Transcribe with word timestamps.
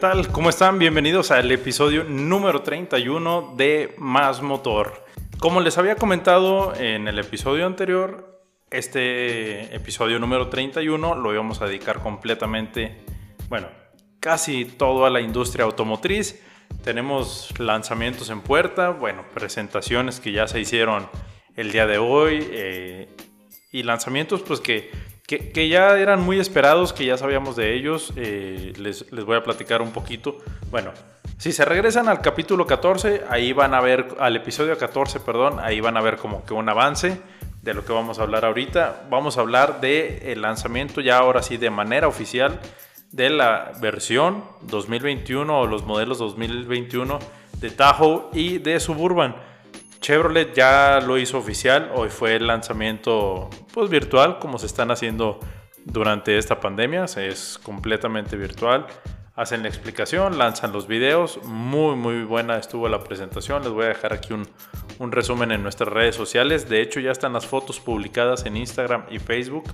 ¿Qué 0.00 0.06
tal? 0.06 0.28
¿Cómo 0.32 0.48
están? 0.48 0.78
Bienvenidos 0.78 1.30
al 1.30 1.52
episodio 1.52 2.04
número 2.04 2.62
31 2.62 3.52
de 3.58 3.94
Más 3.98 4.40
Motor. 4.40 5.04
Como 5.38 5.60
les 5.60 5.76
había 5.76 5.96
comentado 5.96 6.74
en 6.74 7.06
el 7.06 7.18
episodio 7.18 7.66
anterior, 7.66 8.42
este 8.70 9.76
episodio 9.76 10.18
número 10.18 10.48
31 10.48 11.16
lo 11.16 11.34
íbamos 11.34 11.60
a 11.60 11.66
dedicar 11.66 12.00
completamente, 12.02 13.04
bueno, 13.50 13.68
casi 14.20 14.64
todo 14.64 15.04
a 15.04 15.10
la 15.10 15.20
industria 15.20 15.66
automotriz. 15.66 16.42
Tenemos 16.82 17.52
lanzamientos 17.58 18.30
en 18.30 18.40
puerta, 18.40 18.88
bueno, 18.88 19.26
presentaciones 19.34 20.18
que 20.18 20.32
ya 20.32 20.48
se 20.48 20.60
hicieron 20.60 21.10
el 21.56 21.72
día 21.72 21.86
de 21.86 21.98
hoy 21.98 22.48
eh, 22.50 23.14
y 23.70 23.82
lanzamientos 23.82 24.40
pues 24.40 24.60
que 24.60 25.09
que, 25.38 25.68
ya 25.68 25.96
eran 25.98 26.22
muy 26.22 26.40
esperados, 26.40 26.92
que 26.92 27.04
ya 27.04 27.16
sabíamos 27.16 27.54
de 27.54 27.74
ellos. 27.74 28.12
Eh, 28.16 28.72
les, 28.76 29.10
les, 29.12 29.24
voy 29.24 29.36
a 29.36 29.44
platicar 29.44 29.80
un 29.80 29.92
poquito. 29.92 30.38
Bueno, 30.70 30.90
si 31.38 31.52
se 31.52 31.64
regresan 31.64 32.08
al 32.08 32.20
capítulo 32.20 32.66
14, 32.66 33.22
ahí 33.28 33.52
van 33.52 33.74
a 33.74 33.80
ver, 33.80 34.08
al 34.18 34.34
episodio 34.34 34.76
14, 34.76 35.20
perdón, 35.20 35.60
ahí 35.60 35.80
van 35.80 35.96
a 35.96 36.00
ver 36.00 36.16
como 36.16 36.44
que 36.44 36.52
un 36.52 36.68
avance 36.68 37.20
de 37.62 37.74
lo 37.74 37.84
que 37.84 37.92
vamos 37.92 38.18
a 38.18 38.22
hablar 38.22 38.44
ahorita. 38.44 39.04
Vamos 39.08 39.38
a 39.38 39.42
hablar 39.42 39.80
del 39.80 40.20
el 40.22 40.42
lanzamiento 40.42 41.00
ya 41.00 41.18
ahora 41.18 41.42
sí 41.42 41.56
de 41.58 41.70
manera 41.70 42.08
oficial 42.08 42.58
de 43.12 43.30
la 43.30 43.72
versión 43.80 44.44
2021 44.62 45.60
o 45.60 45.66
los 45.66 45.84
modelos 45.84 46.18
2021 46.18 47.18
de 47.58 47.70
Tahoe 47.70 48.30
y 48.32 48.58
de 48.58 48.80
Suburban. 48.80 49.36
Chevrolet 50.00 50.54
ya 50.54 51.00
lo 51.06 51.18
hizo 51.18 51.36
oficial, 51.36 51.90
hoy 51.94 52.08
fue 52.08 52.36
el 52.36 52.46
lanzamiento 52.46 53.50
pues 53.74 53.90
virtual 53.90 54.38
como 54.38 54.58
se 54.58 54.64
están 54.64 54.90
haciendo 54.90 55.38
durante 55.84 56.38
esta 56.38 56.58
pandemia, 56.58 57.04
es 57.04 57.58
completamente 57.62 58.36
virtual. 58.36 58.86
Hacen 59.36 59.62
la 59.62 59.68
explicación, 59.68 60.38
lanzan 60.38 60.72
los 60.72 60.86
videos, 60.86 61.42
muy 61.44 61.96
muy 61.96 62.24
buena 62.24 62.56
estuvo 62.56 62.88
la 62.88 63.00
presentación, 63.04 63.62
les 63.62 63.72
voy 63.72 63.84
a 63.84 63.88
dejar 63.88 64.12
aquí 64.12 64.32
un, 64.32 64.46
resumen 65.12 65.50
en 65.52 65.62
nuestras 65.62 65.88
redes 65.88 66.14
sociales, 66.14 66.68
de 66.68 66.82
hecho 66.82 67.00
ya 67.00 67.10
están 67.10 67.32
las 67.32 67.46
fotos 67.46 67.80
publicadas 67.80 68.44
en 68.44 68.56
Instagram 68.56 69.04
y 69.10 69.18
Facebook, 69.18 69.64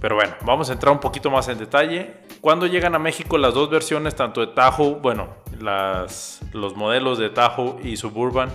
pero 0.00 0.16
bueno, 0.16 0.34
vamos 0.44 0.70
a 0.70 0.72
entrar 0.72 0.92
un 0.92 1.00
poquito 1.00 1.30
más 1.30 1.48
en 1.48 1.58
detalle. 1.58 2.14
Cuando 2.40 2.66
llegan 2.66 2.94
a 2.96 2.98
México 2.98 3.38
las 3.38 3.54
dos 3.54 3.70
versiones, 3.70 4.16
tanto 4.16 4.40
de 4.40 4.48
Tahoe, 4.48 4.98
bueno, 5.00 5.28
las, 5.60 6.40
los 6.52 6.74
modelos 6.74 7.18
de 7.18 7.30
Tahoe 7.30 7.76
y 7.84 7.96
Suburban, 7.96 8.50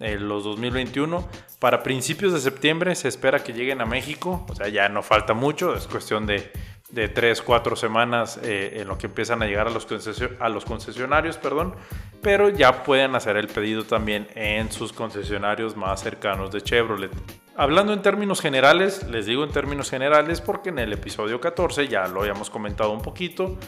eh, 0.00 0.16
los 0.18 0.44
2021. 0.44 1.28
Para 1.58 1.82
principios 1.82 2.32
de 2.32 2.40
septiembre 2.40 2.94
se 2.94 3.08
espera 3.08 3.42
que 3.42 3.52
lleguen 3.52 3.80
a 3.80 3.86
México, 3.86 4.46
o 4.48 4.54
sea, 4.54 4.68
ya 4.68 4.88
no 4.88 5.02
falta 5.02 5.34
mucho, 5.34 5.74
es 5.74 5.88
cuestión 5.88 6.24
de, 6.26 6.52
de 6.90 7.08
3, 7.08 7.42
4 7.42 7.76
semanas 7.76 8.38
eh, 8.42 8.78
en 8.80 8.88
lo 8.88 8.96
que 8.96 9.06
empiezan 9.06 9.42
a 9.42 9.46
llegar 9.46 9.66
a 9.66 9.70
los, 9.70 9.86
a 10.40 10.48
los 10.48 10.64
concesionarios, 10.64 11.36
perdón, 11.36 11.74
pero 12.22 12.48
ya 12.48 12.84
pueden 12.84 13.14
hacer 13.14 13.36
el 13.36 13.48
pedido 13.48 13.84
también 13.84 14.28
en 14.34 14.70
sus 14.72 14.92
concesionarios 14.92 15.76
más 15.76 16.00
cercanos 16.00 16.50
de 16.50 16.62
Chevrolet. 16.62 17.10
Hablando 17.56 17.92
en 17.92 18.02
términos 18.02 18.40
generales, 18.40 19.04
les 19.08 19.26
digo 19.26 19.42
en 19.42 19.50
términos 19.50 19.90
generales 19.90 20.40
porque 20.40 20.68
en 20.68 20.78
el 20.78 20.92
episodio 20.92 21.40
14 21.40 21.88
ya 21.88 22.06
lo 22.06 22.20
habíamos 22.20 22.50
comentado 22.50 22.92
un 22.92 23.02
poquito, 23.02 23.58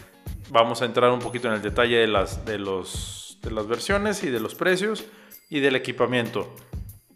vamos 0.50 0.80
a 0.80 0.84
entrar 0.84 1.10
un 1.10 1.18
poquito 1.18 1.48
en 1.48 1.54
el 1.54 1.62
detalle 1.62 1.96
de 1.96 2.06
las, 2.06 2.44
de 2.44 2.58
los, 2.58 3.38
de 3.42 3.50
las 3.50 3.66
versiones 3.66 4.22
y 4.22 4.30
de 4.30 4.40
los 4.40 4.54
precios 4.54 5.04
y 5.50 5.60
del 5.60 5.76
equipamiento. 5.76 6.54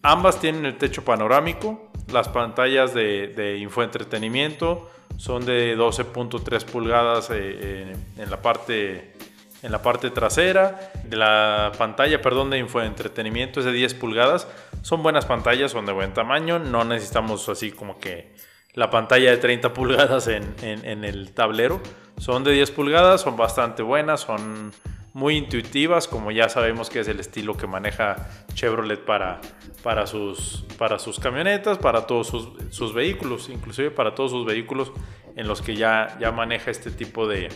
Ambas 0.02 0.38
tienen 0.38 0.66
el 0.66 0.77
techo 0.77 1.04
panorámico, 1.04 1.91
las 2.12 2.28
pantallas 2.28 2.92
de, 2.92 3.59
infoentretenimiento 3.60 4.91
son 5.16 5.47
de 5.47 5.76
12.3 5.78 6.64
pulgadas 6.64 7.31
eh, 7.32 7.97
en, 8.19 8.31
la 8.31 8.42
parte, 8.42 9.14
en 9.62 9.72
la 9.72 9.81
parte 9.81 10.10
trasera. 10.10 10.92
La 11.10 11.72
pantalla 11.78 12.20
perdón, 12.20 12.50
de 12.50 12.59
infoentretenimiento 12.59 13.60
es 13.60 13.66
de 13.66 13.72
10 13.72 13.94
pulgadas. 13.94 14.48
Son 14.82 15.03
buenas 15.03 15.25
pantallas, 15.25 15.72
son 15.72 15.86
de 15.86 15.92
buen 15.92 16.12
tamaño. 16.12 16.59
No 16.59 16.84
necesitamos 16.84 17.48
así 17.48 17.70
como 17.70 17.98
que 17.98 18.34
la 18.75 18.91
pantalla 18.91 19.30
de 19.30 19.36
30 19.36 19.72
pulgadas 19.72 20.26
en, 20.26 20.54
en 20.62 21.04
el 21.04 21.32
tablero. 21.32 21.80
Son 22.19 22.44
de 22.44 22.53
10 22.53 22.70
pulgadas, 22.72 23.22
son 23.22 23.36
bastante 23.36 23.82
buenas, 23.82 24.20
son 24.20 24.72
muy 25.14 25.36
intuitivas, 25.36 26.08
como 26.08 26.32
ya 26.32 26.48
sabemos 26.48 26.91
que 26.91 27.00
es 27.00 27.08
el 27.08 27.20
estilo 27.20 27.56
que 27.56 27.69
maneja 27.69 28.28
Chevrolet 28.52 29.04
para, 29.04 29.41
para, 29.82 30.08
sus, 30.08 30.66
para 30.76 30.98
sus 30.98 31.20
camionetas, 31.20 31.78
para 31.78 32.06
todos 32.06 32.26
sus, 32.70 32.92
vehículos, 32.92 33.48
inclusive 33.48 33.92
para 33.92 34.14
todos 34.16 34.32
sus 34.32 34.44
vehículos 34.44 34.92
en 35.36 35.47
los 35.47 35.62
que 35.62 35.76
ya, 35.76 36.19
ya 36.19 36.32
maneja 36.32 36.72
este 36.72 36.91
tipo 36.91 37.28
de, 37.28 37.48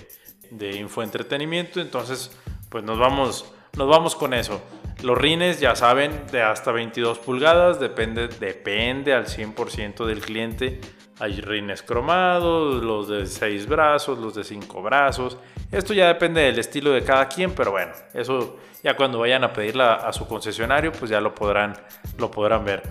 de 0.52 0.76
infoentretenimiento. 0.76 1.80
Entonces, 1.80 2.38
pues 2.68 2.84
nos 2.84 2.96
vamos, 2.96 3.52
nos 3.76 3.88
vamos 3.88 4.14
con 4.14 4.34
eso. 4.34 4.62
Los 5.02 5.18
rines, 5.18 5.58
ya 5.58 5.74
saben, 5.74 6.12
de 6.30 6.42
hasta 6.42 6.70
22 6.70 7.18
pulgadas, 7.18 7.80
depende, 7.80 8.28
depende 8.28 9.14
al 9.14 9.26
100% 9.26 10.06
del 10.06 10.20
cliente 10.20 10.80
hay 11.20 11.40
rines 11.40 11.82
cromados, 11.82 12.82
los 12.82 13.08
de 13.08 13.26
6 13.26 13.66
brazos, 13.66 14.18
los 14.18 14.34
de 14.34 14.44
5 14.44 14.82
brazos. 14.82 15.36
Esto 15.70 15.92
ya 15.92 16.08
depende 16.08 16.40
del 16.40 16.58
estilo 16.58 16.90
de 16.92 17.02
cada 17.02 17.28
quien, 17.28 17.52
pero 17.52 17.72
bueno, 17.72 17.92
eso 18.14 18.56
ya 18.82 18.96
cuando 18.96 19.18
vayan 19.18 19.44
a 19.44 19.52
pedirla 19.52 19.94
a 19.94 20.12
su 20.12 20.26
concesionario, 20.26 20.92
pues 20.92 21.10
ya 21.10 21.20
lo 21.20 21.34
podrán, 21.34 21.74
lo 22.16 22.30
podrán 22.30 22.64
ver. 22.64 22.82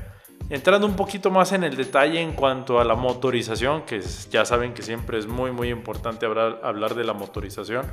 Entrando 0.50 0.88
un 0.88 0.96
poquito 0.96 1.30
más 1.30 1.52
en 1.52 1.64
el 1.64 1.76
detalle 1.76 2.22
en 2.22 2.34
cuanto 2.34 2.80
a 2.80 2.86
la 2.86 2.96
motorización, 2.96 3.82
que 3.82 4.00
ya 4.30 4.46
saben 4.46 4.74
que 4.74 4.82
siempre 4.82 5.18
es 5.18 5.28
muy 5.28 5.52
muy 5.52 5.70
importante 5.70 6.26
hablar, 6.26 6.62
hablar 6.64 6.96
de 6.96 7.04
la 7.04 7.14
motorización. 7.14 7.86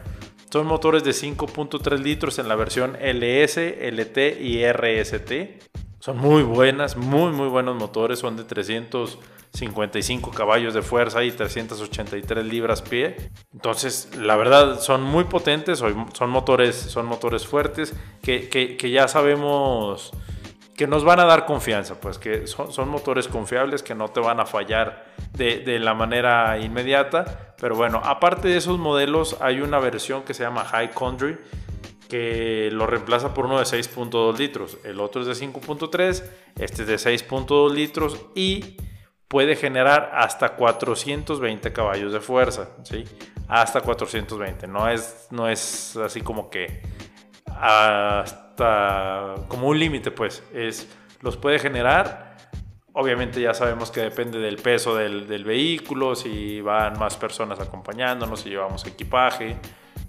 Son 0.51 0.67
motores 0.67 1.03
de 1.03 1.11
5.3 1.11 1.99
litros 1.99 2.39
en 2.39 2.47
la 2.47 2.55
versión 2.55 2.97
LS, 3.01 3.57
LT 3.57 4.41
y 4.41 4.65
RST. 4.71 5.84
Son 6.05 6.19
muy 6.19 6.43
buenas, 6.43 6.99
muy 6.99 7.33
muy 7.33 7.49
buenos 7.49 7.77
motores, 7.77 8.19
son 8.19 8.37
de 8.37 8.45
300 8.45 9.19
55 9.55 10.33
caballos 10.33 10.75
de 10.75 10.83
fuerza 10.83 11.25
y 11.25 11.31
383 11.31 12.45
libras 12.45 12.83
pie. 12.83 13.31
Entonces, 13.55 14.11
la 14.19 14.37
verdad, 14.37 14.81
son 14.81 15.03
muy 15.03 15.25
potentes, 15.25 15.79
son 15.79 16.31
motores, 16.31 16.77
son 16.77 17.07
motores 17.07 17.47
fuertes 17.47 17.95
que, 18.21 18.77
ya 18.93 19.09
sabemos 19.09 20.11
que 20.77 20.87
nos 20.87 21.05
van 21.05 21.21
a 21.21 21.25
dar 21.25 21.47
confianza, 21.47 21.99
pues 21.99 22.19
que 22.19 22.47
son, 22.49 22.87
motores 22.91 23.27
confiables 23.27 23.83
que 23.83 23.95
no 23.95 24.09
te 24.09 24.21
van 24.21 24.41
a 24.41 24.45
fallar 24.45 25.07
de, 25.33 25.79
la 25.79 25.95
manera 25.95 26.59
inmediata. 26.59 27.55
Pero 27.59 27.77
bueno, 27.77 28.03
aparte 28.05 28.49
de 28.49 28.59
esos 28.59 28.79
modelos, 28.79 29.39
hay 29.41 29.63
una 29.63 29.79
versión 29.79 30.23
que 30.25 30.35
se 30.35 30.43
llama 30.43 30.67
High 30.67 30.91
Country 30.91 31.39
que 32.15 32.71
lo 32.71 32.87
reemplaza 32.87 33.35
por 33.35 33.47
uno 33.47 33.59
de 33.59 33.65
6.2 33.65 34.39
litros. 34.39 34.79
El 34.85 35.01
otro 35.01 35.23
es 35.23 35.27
de 35.27 35.33
5.3, 35.33 36.23
este 36.61 36.83
es 36.83 36.87
de 36.87 36.95
6.2 36.95 37.73
litros 37.73 38.27
y 38.37 38.77
puede 39.27 39.57
generar 39.57 40.13
hasta 40.15 40.51
420 40.51 41.73
caballos 41.73 42.13
de 42.13 42.21
fuerza, 42.21 42.69
¿sí? 42.85 43.03
Hasta 43.49 43.81
420, 43.81 44.69
no 44.69 44.89
es, 44.89 45.27
no 45.33 45.49
es 45.49 45.97
así 45.97 46.21
como 46.21 46.51
que 46.51 46.83
hasta 47.47 49.35
como 49.49 49.67
un 49.67 49.81
límite, 49.81 50.13
pues, 50.13 50.45
es, 50.55 50.89
los 51.21 51.37
puede 51.37 51.59
generar. 51.59 52.37
Obviamente 52.93 53.41
ya 53.41 53.55
sabemos 53.55 53.91
que 53.91 54.03
depende 54.03 54.39
del 54.39 54.59
peso 54.59 54.95
del, 54.95 55.27
del 55.27 55.43
vehículo, 55.43 56.15
si 56.15 56.61
van 56.61 56.97
más 56.97 57.17
personas 57.17 57.59
acompañándonos, 57.59 58.43
si 58.43 58.51
llevamos 58.51 58.87
equipaje 58.87 59.57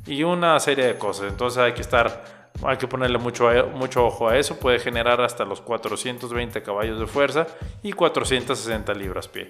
y 0.05 0.23
una 0.23 0.59
serie 0.59 0.85
de 0.85 0.97
cosas. 0.97 1.27
Entonces 1.29 1.59
hay 1.59 1.73
que 1.73 1.81
estar 1.81 2.45
hay 2.63 2.77
que 2.77 2.87
ponerle 2.87 3.17
mucho, 3.17 3.49
mucho 3.73 4.05
ojo 4.05 4.29
a 4.29 4.37
eso. 4.37 4.57
Puede 4.59 4.77
generar 4.79 5.19
hasta 5.21 5.43
los 5.45 5.61
420 5.61 6.61
caballos 6.63 6.99
de 6.99 7.07
fuerza 7.07 7.47
y 7.83 7.91
460 7.91 8.93
libras 8.93 9.27
pie. 9.27 9.49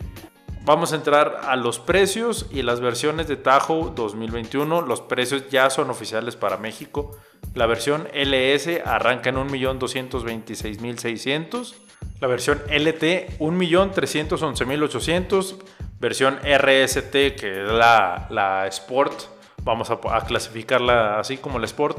Vamos 0.63 0.93
a 0.93 0.95
entrar 0.95 1.41
a 1.43 1.55
los 1.55 1.77
precios 1.77 2.47
y 2.51 2.63
las 2.63 2.79
versiones 2.79 3.27
de 3.27 3.37
Tahoe 3.37 3.91
2021. 3.95 4.81
Los 4.81 5.01
precios 5.01 5.47
ya 5.49 5.69
son 5.69 5.91
oficiales 5.91 6.35
para 6.35 6.57
México. 6.57 7.15
La 7.53 7.67
versión 7.67 8.07
LS 8.13 8.81
arranca 8.83 9.29
en 9.29 9.35
1.226.600. 9.35 11.75
La 12.19 12.27
versión 12.27 12.63
LT 12.67 13.37
1.311.800. 13.37 15.57
Versión 15.99 16.37
RST 16.37 17.11
que 17.11 17.63
es 17.63 17.71
la, 17.71 18.25
la 18.31 18.65
Sport. 18.65 19.34
Vamos 19.65 19.89
a, 19.89 19.99
clasificarla 20.21 21.19
así 21.19 21.35
como 21.37 21.59
la 21.59 21.65
Sport 21.65 21.97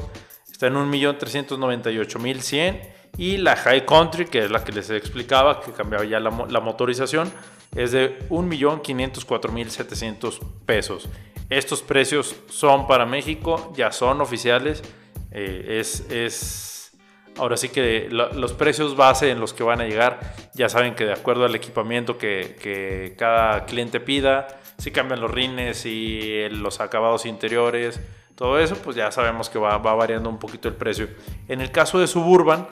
está 0.49 0.67
en 0.67 0.75
1.398.100 0.75 2.79
y 3.17 3.35
la 3.37 3.57
High 3.57 3.85
Country, 3.85 4.25
que 4.25 4.45
es 4.45 4.51
la 4.51 4.63
que 4.63 4.71
les 4.71 4.89
explicaba, 4.89 5.59
que 5.59 5.73
cambiaba 5.73 6.05
ya 6.05 6.21
la, 6.21 6.31
motorización, 6.31 7.29
es 7.75 7.91
de 7.91 8.19
1.504.700 8.29 10.39
pesos. 10.65 11.09
Estos 11.49 11.81
precios 11.81 12.37
son 12.49 12.87
para 12.87 13.05
México, 13.05 13.73
ya 13.75 13.91
son 13.91 14.21
oficiales. 14.21 14.81
Eh, 15.31 15.79
es, 15.79 16.09
es, 16.09 16.93
ahora 17.37 17.57
sí 17.57 17.67
que 17.69 18.07
los 18.09 18.53
precios 18.53 18.95
base 18.95 19.29
en 19.29 19.41
los 19.41 19.53
que 19.53 19.63
van 19.63 19.81
a 19.81 19.85
llegar, 19.85 20.33
ya 20.53 20.69
saben 20.69 20.95
que 20.95 21.05
de 21.05 21.13
acuerdo 21.13 21.45
al 21.45 21.53
equipamiento 21.53 22.17
que 22.17 23.13
cada 23.17 23.65
cliente 23.65 23.99
pida, 23.99 24.47
si 24.77 24.91
cambian 24.91 25.21
los 25.21 25.31
rines 25.31 25.85
y 25.85 26.47
los 26.49 26.79
acabados 26.79 27.25
interiores, 27.25 27.99
todo 28.35 28.59
eso, 28.59 28.75
pues 28.75 28.95
ya 28.95 29.11
sabemos 29.11 29.49
que 29.49 29.57
va, 29.57 29.75
variando 29.79 30.29
un 30.29 30.37
poquito 30.37 30.67
el 30.67 30.75
precio. 30.75 31.09
En 31.47 31.61
el 31.61 31.71
caso 31.71 31.97
de 31.99 32.05
Suburban, 32.05 32.67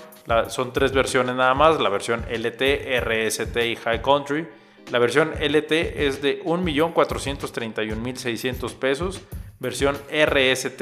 son 0.47 0.73
tres 0.73 0.91
versiones 0.91 1.35
nada 1.35 1.55
más, 1.55 1.81
la 1.81 1.89
versión 1.89 2.23
LT, 2.29 3.01
RST 3.01 3.57
y 3.57 3.75
High 3.75 4.03
Country. 4.03 4.47
La 4.91 4.99
versión 4.99 5.31
LT 5.39 5.71
es 6.05 6.21
de 6.21 6.43
1.431.600 6.43 8.75
pesos, 8.75 9.21
versión 9.59 9.95
RST 9.95 10.81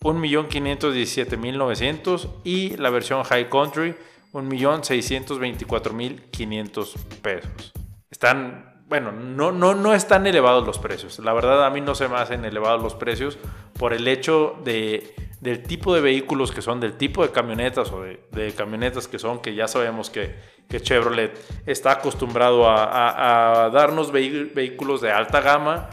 1.517.900 0.00 2.28
y 2.44 2.76
la 2.76 2.90
versión 2.90 3.24
High 3.24 3.50
Country 3.50 3.96
1.624.500 4.32 6.94
pesos. 7.20 7.72
Están 8.10 8.77
bueno, 8.88 9.12
no, 9.12 9.52
no, 9.52 9.74
no 9.74 9.94
están 9.94 10.26
elevados 10.26 10.66
los 10.66 10.78
precios. 10.78 11.18
La 11.18 11.34
verdad 11.34 11.64
a 11.66 11.70
mí 11.70 11.80
no 11.80 11.94
se 11.94 12.08
me 12.08 12.16
hacen 12.16 12.44
elevados 12.44 12.82
los 12.82 12.94
precios 12.94 13.38
por 13.78 13.92
el 13.92 14.08
hecho 14.08 14.56
de, 14.64 15.14
del 15.40 15.62
tipo 15.62 15.94
de 15.94 16.00
vehículos 16.00 16.52
que 16.52 16.62
son, 16.62 16.80
del 16.80 16.94
tipo 16.94 17.22
de 17.22 17.30
camionetas 17.30 17.92
o 17.92 18.02
de, 18.02 18.52
camionetas 18.56 19.06
que 19.06 19.18
son, 19.18 19.40
que 19.40 19.54
ya 19.54 19.68
sabemos 19.68 20.08
que, 20.08 20.34
que 20.68 20.80
Chevrolet 20.80 21.38
está 21.66 21.92
acostumbrado 21.92 22.64
a, 22.66 23.70
darnos 23.72 24.10
vehículos 24.10 25.02
de 25.02 25.12
alta 25.12 25.42
gama. 25.42 25.90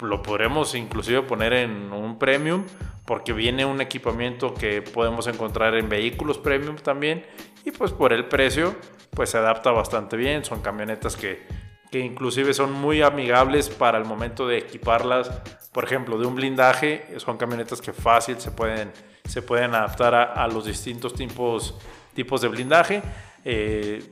lo 0.00 0.22
podremos 0.22 0.76
inclusive 0.76 1.22
poner 1.22 1.52
en 1.52 1.92
un 1.92 2.18
premium 2.18 2.64
porque 3.06 3.32
viene 3.32 3.64
un 3.64 3.80
equipamiento 3.80 4.54
que 4.54 4.82
podemos 4.82 5.26
encontrar 5.26 5.74
en 5.74 5.88
vehículos 5.88 6.38
premium 6.38 6.76
también 6.76 7.26
y 7.64 7.70
pues 7.70 7.92
por 7.92 8.12
el 8.12 8.26
precio 8.26 8.76
pues 9.14 9.30
se 9.30 9.38
adapta 9.38 9.70
bastante 9.70 10.16
bien, 10.16 10.44
son 10.44 10.60
camionetas 10.60 11.16
que, 11.16 11.46
que 11.90 12.00
inclusive 12.00 12.52
son 12.54 12.72
muy 12.72 13.02
amigables 13.02 13.68
para 13.68 13.98
el 13.98 14.04
momento 14.04 14.46
de 14.48 14.58
equiparlas, 14.58 15.30
por 15.72 15.84
ejemplo, 15.84 16.18
de 16.18 16.26
un 16.26 16.34
blindaje, 16.34 17.06
son 17.18 17.36
camionetas 17.36 17.80
que 17.80 17.92
fácil 17.92 18.40
se 18.40 18.50
pueden, 18.50 18.92
se 19.24 19.42
pueden 19.42 19.74
adaptar 19.74 20.14
a, 20.14 20.46
los 20.48 20.66
distintos 20.66 21.14
tipos, 21.14 21.74
tipos 22.14 22.40
de 22.40 22.48
blindaje. 22.48 23.02
Eh, 23.44 24.02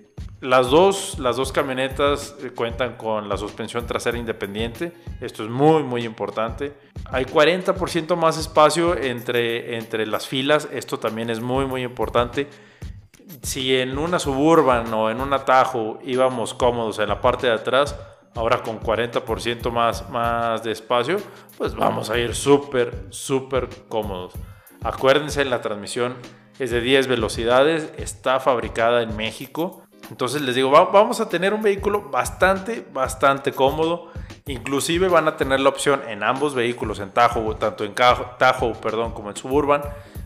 las 0.40 0.70
dos, 0.70 1.18
las 1.20 1.36
dos 1.36 1.52
camionetas 1.52 2.34
eh, 2.42 2.50
cuentan 2.50 2.96
con 2.96 3.28
la 3.28 3.36
suspensión 3.36 3.86
trasera 3.86 4.18
independiente. 4.18 4.92
Esto 5.20 5.44
es 5.44 5.50
muy, 5.50 5.84
muy 5.84 6.04
importante. 6.04 6.72
Hay 7.10 7.24
40% 7.24 8.16
más 8.16 8.38
espacio 8.38 8.96
entre, 8.96 9.76
entre 9.76 10.04
las 10.06 10.26
filas. 10.26 10.68
Esto 10.72 10.98
también 10.98 11.30
es 11.30 11.40
muy, 11.40 11.66
muy 11.66 11.82
importante 11.84 12.48
si 13.42 13.76
en 13.76 13.98
una 13.98 14.18
suburban 14.18 14.92
o 14.92 15.10
en 15.10 15.20
un 15.20 15.32
atajo 15.32 15.98
íbamos 16.04 16.54
cómodos 16.54 16.98
en 16.98 17.08
la 17.08 17.20
parte 17.20 17.46
de 17.46 17.54
atrás, 17.54 17.96
ahora 18.34 18.62
con 18.62 18.80
40% 18.80 19.70
más, 19.70 20.08
más 20.10 20.62
de 20.62 20.72
espacio, 20.72 21.16
pues 21.58 21.74
vamos 21.74 22.10
a 22.10 22.18
ir 22.18 22.34
súper, 22.34 23.06
súper 23.10 23.68
cómodos. 23.88 24.32
Acuérdense, 24.82 25.44
la 25.44 25.60
transmisión 25.60 26.14
es 26.58 26.70
de 26.70 26.80
10 26.80 27.06
velocidades, 27.06 27.92
está 27.96 28.40
fabricada 28.40 29.02
en 29.02 29.16
México. 29.16 29.82
Entonces 30.10 30.42
les 30.42 30.54
digo, 30.54 30.70
vamos 30.70 31.20
a 31.20 31.28
tener 31.28 31.54
un 31.54 31.62
vehículo 31.62 32.10
bastante, 32.10 32.86
bastante 32.92 33.52
cómodo. 33.52 34.10
Inclusive 34.46 35.08
van 35.08 35.28
a 35.28 35.36
tener 35.36 35.60
la 35.60 35.68
opción 35.68 36.02
en 36.08 36.22
ambos 36.22 36.54
vehículos, 36.54 36.98
en 36.98 37.10
Tajo, 37.10 37.54
tanto 37.56 37.84
en 37.84 37.94
Tajo, 37.94 38.72
perdón, 38.74 39.12
como 39.12 39.30
en 39.30 39.36
Suburban, 39.36 39.82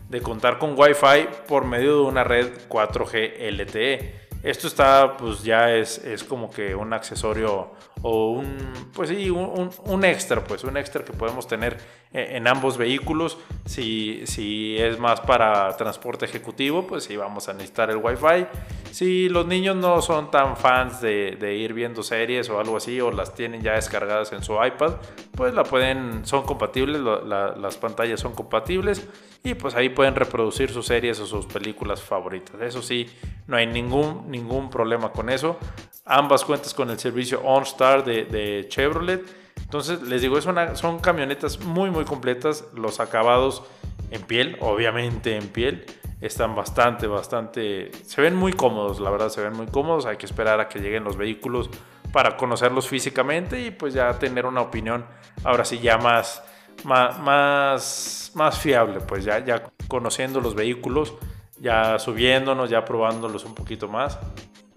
de 0.08 0.20
contar 0.20 0.58
con 0.58 0.78
Wi-Fi 0.78 1.28
por 1.46 1.64
medio 1.64 1.96
de 1.96 2.02
una 2.02 2.24
red 2.24 2.50
4G 2.68 3.50
LTE. 3.50 4.26
Esto 4.42 4.68
está, 4.68 5.16
pues 5.16 5.42
ya 5.42 5.74
es, 5.74 5.98
es 5.98 6.22
como 6.22 6.50
que 6.50 6.74
un 6.74 6.92
accesorio 6.92 7.72
o 8.02 8.30
un, 8.30 8.56
pues 8.92 9.08
sí, 9.08 9.30
un, 9.30 9.70
un, 9.84 10.04
extra, 10.04 10.44
pues 10.44 10.64
un 10.64 10.76
extra 10.76 11.04
que 11.04 11.12
podemos 11.12 11.48
tener 11.48 11.78
en, 12.12 12.46
ambos 12.46 12.76
vehículos. 12.76 13.38
Si, 13.64 14.22
si 14.26 14.76
es 14.78 14.98
más 14.98 15.20
para 15.20 15.76
transporte 15.76 16.24
ejecutivo, 16.24 16.86
pues 16.86 17.04
sí 17.04 17.16
vamos 17.16 17.48
a 17.48 17.52
necesitar 17.52 17.90
el 17.90 17.96
Wi-Fi. 17.96 18.46
Si 18.90 19.28
los 19.28 19.46
niños 19.46 19.76
no 19.76 20.00
son 20.02 20.30
tan 20.30 20.56
fans 20.56 21.00
de, 21.00 21.36
de, 21.40 21.56
ir 21.56 21.72
viendo 21.72 22.02
series 22.02 22.48
o 22.48 22.60
algo 22.60 22.76
así, 22.76 23.00
o 23.00 23.10
las 23.10 23.34
tienen 23.34 23.62
ya 23.62 23.72
descargadas 23.72 24.32
en 24.32 24.42
su 24.42 24.52
iPad, 24.52 24.96
pues 25.32 25.52
la 25.54 25.64
pueden, 25.64 26.24
son 26.26 26.44
compatibles, 26.44 27.00
las 27.00 27.76
pantallas 27.76 28.20
son 28.20 28.34
compatibles 28.34 29.06
y 29.42 29.54
pues 29.54 29.74
ahí 29.74 29.88
pueden 29.88 30.14
reproducir 30.14 30.70
sus 30.70 30.86
series 30.86 31.20
o 31.20 31.26
sus 31.26 31.46
películas 31.46 32.02
favoritas. 32.02 32.60
Eso 32.60 32.82
sí, 32.82 33.08
no 33.46 33.56
hay 33.56 33.66
ningún, 33.66 34.30
ningún 34.30 34.70
problema 34.70 35.12
con 35.12 35.30
eso. 35.30 35.58
Ambas 36.06 36.44
cuentas 36.44 36.72
con 36.72 36.88
el 36.90 36.98
servicio 36.98 37.40
OnStar 37.42 38.04
de, 38.04 38.66
Chevrolet. 38.68 39.22
Entonces, 39.56 40.00
les 40.02 40.22
digo, 40.22 40.38
es 40.38 40.46
una, 40.46 40.76
son 40.76 41.00
camionetas 41.00 41.60
muy, 41.60 41.90
muy 41.90 42.04
completas. 42.04 42.64
Los 42.74 43.00
acabados 43.00 43.64
en 44.12 44.22
piel, 44.22 44.56
obviamente 44.60 45.36
en 45.36 45.48
piel, 45.48 45.84
están 46.20 46.54
bastante, 46.54 47.08
bastante... 47.08 47.90
Se 48.04 48.22
ven 48.22 48.36
muy 48.36 48.52
cómodos, 48.52 49.00
la 49.00 49.10
verdad, 49.10 49.28
se 49.28 49.42
ven 49.42 49.54
muy 49.54 49.66
cómodos. 49.66 50.06
Hay 50.06 50.16
que 50.16 50.26
esperar 50.26 50.60
a 50.60 50.68
que 50.68 50.78
lleguen 50.78 51.02
los 51.02 51.16
vehículos 51.16 51.68
para 52.12 52.36
conocerlos 52.36 52.88
físicamente 52.88 53.60
y 53.66 53.72
pues 53.72 53.92
ya 53.92 54.16
tener 54.18 54.46
una 54.46 54.60
opinión, 54.60 55.04
ahora 55.42 55.64
sí, 55.64 55.80
ya 55.80 55.98
más, 55.98 56.42
más, 56.84 57.18
más, 57.18 58.30
más 58.34 58.58
fiable, 58.58 59.00
pues 59.00 59.24
ya, 59.24 59.44
ya 59.44 59.64
conociendo 59.88 60.40
los 60.40 60.54
vehículos 60.54 61.14
ya 61.58 61.98
subiéndonos, 61.98 62.70
ya 62.70 62.84
probándolos 62.84 63.44
un 63.44 63.54
poquito 63.54 63.88
más. 63.88 64.18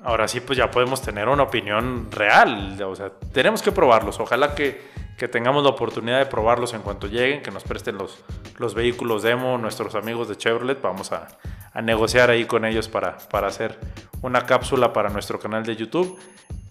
Ahora 0.03 0.27
sí, 0.27 0.39
pues 0.39 0.57
ya 0.57 0.71
podemos 0.71 1.01
tener 1.01 1.27
una 1.27 1.43
opinión 1.43 2.09
real. 2.11 2.81
O 2.83 2.95
sea, 2.95 3.11
tenemos 3.33 3.61
que 3.61 3.71
probarlos. 3.71 4.19
Ojalá 4.19 4.55
que, 4.55 4.81
que 5.17 5.27
tengamos 5.27 5.63
la 5.63 5.69
oportunidad 5.69 6.19
de 6.19 6.25
probarlos 6.25 6.73
en 6.73 6.81
cuanto 6.81 7.07
lleguen, 7.07 7.41
que 7.41 7.51
nos 7.51 7.63
presten 7.63 7.97
los, 7.97 8.23
los 8.57 8.73
vehículos 8.73 9.23
demo, 9.23 9.57
nuestros 9.57 9.95
amigos 9.95 10.29
de 10.29 10.37
Chevrolet. 10.37 10.81
Vamos 10.81 11.11
a, 11.11 11.27
a 11.73 11.81
negociar 11.81 12.29
ahí 12.29 12.45
con 12.45 12.63
ellos 12.63 12.87
para, 12.87 13.17
para 13.17 13.47
hacer 13.47 13.77
una 14.21 14.45
cápsula 14.45 14.93
para 14.93 15.09
nuestro 15.09 15.39
canal 15.39 15.63
de 15.63 15.75
YouTube. 15.75 16.17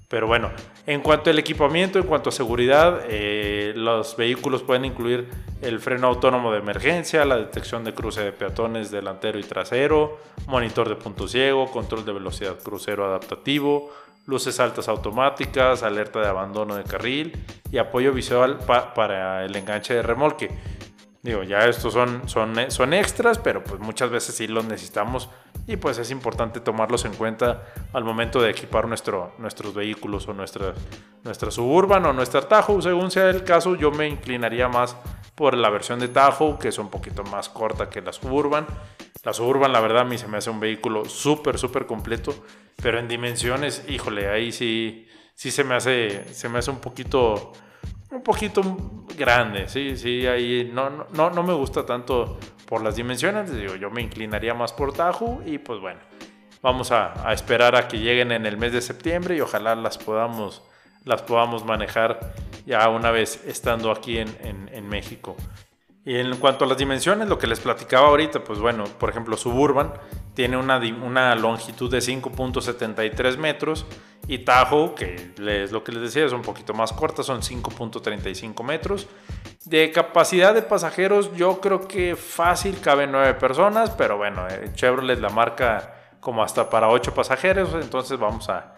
Pero 0.09 0.27
bueno, 0.27 0.51
en 0.87 1.03
cuanto 1.03 1.29
al 1.29 1.39
equipamiento, 1.39 1.99
en 1.99 2.07
cuanto 2.07 2.31
a 2.31 2.33
seguridad, 2.33 3.03
eh, 3.09 3.75
los 3.77 4.17
vehículos 4.17 4.63
pueden 4.63 4.87
incluir 4.87 5.29
el 5.61 5.81
freno 5.81 6.07
autónomo 6.07 6.51
de 6.51 6.61
emergencia, 6.61 7.27
la 7.27 7.37
detección 7.37 7.85
de 7.85 7.93
cruce 7.93 8.23
de 8.23 8.33
peatones 8.33 8.91
delantero 8.91 9.39
y 9.39 9.43
trasero, 9.43 10.19
monitor 10.47 10.89
de 10.89 10.97
punto 10.97 11.29
ciego, 11.29 11.71
control 11.71 12.07
de 12.07 12.13
velocidad 12.15 12.57
crucero 12.59 13.05
adaptativo, 13.05 13.93
luces 14.25 14.59
altas 14.61 14.89
automáticas, 14.89 15.83
alerta 15.83 16.21
de 16.21 16.29
abandono 16.29 16.75
de 16.75 16.85
carril 16.85 17.33
y 17.71 17.77
apoyo 17.77 18.11
visual 18.13 18.59
para 18.95 19.45
el 19.45 19.55
enganche 19.57 19.93
de 19.93 20.03
remolque. 20.03 20.51
Digo, 21.23 21.43
ya 21.43 21.67
estos 21.67 21.93
son, 21.93 22.27
son, 22.29 22.55
son 22.71 22.95
extras, 22.95 23.39
pero 23.39 23.63
pues 23.63 23.79
muchas 23.81 24.09
veces 24.09 24.37
sí 24.37 24.47
los 24.47 24.65
necesitamos 24.65 25.29
y 25.69 25.77
pues 25.77 25.99
es 25.99 26.11
importante 26.11 26.61
tomarlos 26.61 27.05
en 27.05 27.13
cuenta 27.13 27.67
al 27.93 28.03
momento 28.03 28.41
de 28.41 28.51
equipar 28.51 28.89
nuestro, 28.89 29.35
nuestros 29.37 29.75
vehículos 29.75 30.27
o 30.27 30.33
nuestra, 30.33 30.73
nuestra 31.23 31.51
Suburban 31.51 32.07
o 32.07 32.15
nuestra 32.15 32.41
Tahoe. 32.41 32.81
Según 32.81 33.11
sea 33.11 33.29
el 33.29 33.45
caso, 33.45 33.77
yo 33.77 33.91
me 33.91 34.09
inclinaría 34.09 34.67
más 34.67 34.97
por 35.35 35.55
la 35.55 35.69
versión 35.69 36.01
de 36.01 36.09
Tahoe, 36.09 36.59
que 36.59 36.69
es 36.69 36.79
un 36.79 36.89
poquito 36.89 37.23
más 37.23 37.51
corta 37.51 37.91
que 37.91 38.01
la 38.01 38.15
Suburban. 38.15 38.67
La 39.23 39.35
Suburban, 39.35 39.71
la 39.71 39.81
verdad, 39.81 40.03
a 40.03 40.05
mí 40.05 40.17
se 40.17 40.27
me 40.27 40.39
hace 40.39 40.49
un 40.49 40.59
vehículo 40.59 41.05
súper, 41.05 41.59
súper 41.59 41.85
completo, 41.85 42.35
pero 42.83 42.99
en 42.99 43.07
dimensiones, 43.07 43.85
híjole, 43.89 44.31
ahí 44.31 44.53
sí, 44.53 45.07
sí 45.35 45.51
se 45.51 45.65
me 45.65 45.75
hace, 45.75 46.33
se 46.33 46.49
me 46.49 46.61
hace 46.61 46.71
un 46.71 46.81
poquito 46.81 47.53
un 48.11 48.23
poquito 48.23 48.63
grande, 49.19 49.69
sí, 49.69 49.99
sí, 49.99 50.27
ahí 50.27 50.71
no, 50.73 50.89
no, 51.13 51.29
no 51.29 51.43
me 51.43 51.53
gusta 51.53 51.85
tanto 51.85 52.39
por 52.69 52.83
las 52.83 52.97
dimensiones, 52.97 53.51
digo, 53.51 53.77
yo 53.77 53.91
me 53.91 54.03
inclinaría 54.03 54.53
más 54.53 54.75
por 54.75 54.93
Tahoe 54.93 55.43
y 55.47 55.57
pues 55.57 55.81
bueno, 55.81 56.01
vamos 56.61 56.93
a, 56.93 57.33
esperar 57.33 57.75
a 57.75 57.89
que 57.89 57.99
lleguen 57.99 58.31
en 58.31 58.45
el 58.45 58.59
mes 58.59 58.73
de 58.73 58.83
septiembre 58.83 59.37
y 59.37 59.41
ojalá 59.41 59.75
las 59.75 59.97
podamos, 59.97 60.63
las 61.05 61.23
podamos 61.23 61.65
manejar 61.65 62.35
ya 62.67 62.87
una 62.91 63.11
vez 63.11 63.43
estando 63.47 63.91
aquí 63.91 64.19
en, 64.19 64.29
en 64.71 64.87
México. 64.87 65.35
Y 66.09 66.17
en 66.17 66.35
cuanto 66.37 66.65
a 66.65 66.69
las 66.69 66.79
dimensiones, 66.79 67.29
lo 67.29 67.39
que 67.39 67.47
les 67.47 67.61
platicaba 67.61 68.09
ahorita, 68.09 68.43
pues 68.43 68.59
bueno, 68.61 68.85
por 68.85 69.11
ejemplo, 69.11 69.37
Suburban 69.37 69.93
tiene 70.33 70.57
una, 70.57 70.79
una 70.79 71.35
longitud 71.35 71.91
de 71.91 71.99
5.73 71.99 73.37
metros 73.37 73.85
y 74.27 74.39
Tahoe, 74.39 74.95
que 74.95 75.33
es 75.37 75.71
lo 75.71 75.85
que 75.85 75.93
les 75.93 76.01
decía, 76.01 76.25
es 76.25 76.33
un 76.33 76.41
poquito 76.41 76.73
más 76.73 76.95
corta, 76.95 77.23
son 77.23 77.43
5.35 77.43 78.65
metros. 78.65 79.07
De 79.67 79.93
capacidad 79.93 80.55
de 80.55 80.63
pasajeros, 80.63 81.31
yo 81.37 81.61
creo 81.61 81.87
que 81.87 82.17
fácil 82.17 82.81
caben 82.81 83.13
9 83.13 83.35
personas, 83.35 83.91
pero 83.91 84.17
bueno, 84.17 84.49
eh, 84.49 84.71
Chevrolet 84.73 85.21
la 85.21 85.29
marca 85.29 86.15
como 86.21 86.43
hasta 86.43 86.71
para 86.71 86.89
8 86.89 87.13
pasajeros, 87.13 87.75
entonces 87.75 88.19
vamos 88.19 88.49
a, 88.49 88.75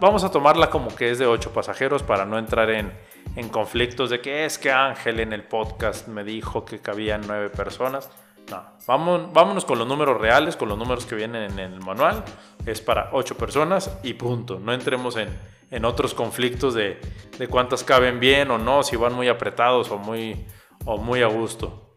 vamos 0.00 0.24
a 0.24 0.30
tomarla 0.30 0.70
como 0.70 0.96
que 0.96 1.10
es 1.10 1.18
de 1.18 1.26
8 1.26 1.52
pasajeros 1.52 2.02
para 2.02 2.24
no 2.24 2.38
entrar 2.38 2.70
en 2.70 2.90
en 3.36 3.48
conflictos 3.48 4.10
de 4.10 4.20
que 4.20 4.44
es 4.44 4.58
que 4.58 4.70
Ángel 4.70 5.20
en 5.20 5.32
el 5.32 5.44
podcast 5.44 6.08
me 6.08 6.24
dijo 6.24 6.64
que 6.64 6.80
cabían 6.80 7.22
nueve 7.26 7.50
personas. 7.50 8.10
No, 8.50 8.62
vamos, 8.86 9.32
vámonos 9.32 9.64
con 9.64 9.78
los 9.78 9.88
números 9.88 10.20
reales, 10.20 10.56
con 10.56 10.68
los 10.68 10.78
números 10.78 11.06
que 11.06 11.14
vienen 11.14 11.52
en 11.52 11.58
el 11.58 11.80
manual. 11.80 12.24
Es 12.66 12.80
para 12.80 13.10
ocho 13.12 13.36
personas 13.36 13.98
y 14.02 14.14
punto. 14.14 14.60
No 14.60 14.72
entremos 14.72 15.16
en, 15.16 15.28
en 15.70 15.84
otros 15.84 16.14
conflictos 16.14 16.74
de, 16.74 17.00
de, 17.38 17.48
cuántas 17.48 17.82
caben 17.82 18.20
bien 18.20 18.50
o 18.50 18.58
no, 18.58 18.82
si 18.82 18.96
van 18.96 19.14
muy 19.14 19.28
apretados 19.28 19.90
o 19.90 19.98
muy, 19.98 20.46
o 20.84 20.98
muy 20.98 21.22
a 21.22 21.26
gusto. 21.26 21.96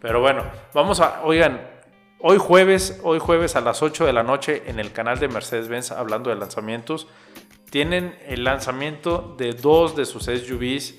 Pero 0.00 0.20
bueno, 0.20 0.44
vamos 0.72 1.00
a, 1.00 1.22
oigan, 1.24 1.60
hoy 2.20 2.38
jueves, 2.38 3.00
hoy 3.02 3.18
jueves 3.18 3.56
a 3.56 3.60
las 3.60 3.82
8 3.82 4.06
de 4.06 4.12
la 4.12 4.22
noche 4.22 4.62
en 4.66 4.78
el 4.78 4.92
canal 4.92 5.18
de 5.18 5.28
Mercedes-Benz 5.28 5.92
hablando 5.92 6.30
de 6.30 6.36
lanzamientos, 6.36 7.08
tienen 7.72 8.14
el 8.26 8.44
lanzamiento 8.44 9.34
de 9.38 9.54
dos 9.54 9.96
de 9.96 10.04
sus 10.04 10.24
SUVs. 10.24 10.94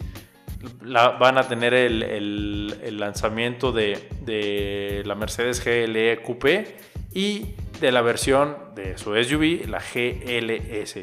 van 0.82 1.38
a 1.38 1.48
tener 1.48 1.72
el, 1.75 2.98
lanzamiento 3.00 3.72
de, 3.72 5.03
la 5.06 5.13
Mercedes 5.13 5.63
GLE 5.63 6.24
Coupé 6.24 6.77
y 7.13 7.53
de 7.80 7.92
la 7.92 8.01
versión 8.01 8.58
de 8.74 8.98
su 8.98 9.13
SUV, 9.15 9.68
la 9.70 9.80
GLS. 9.80 10.98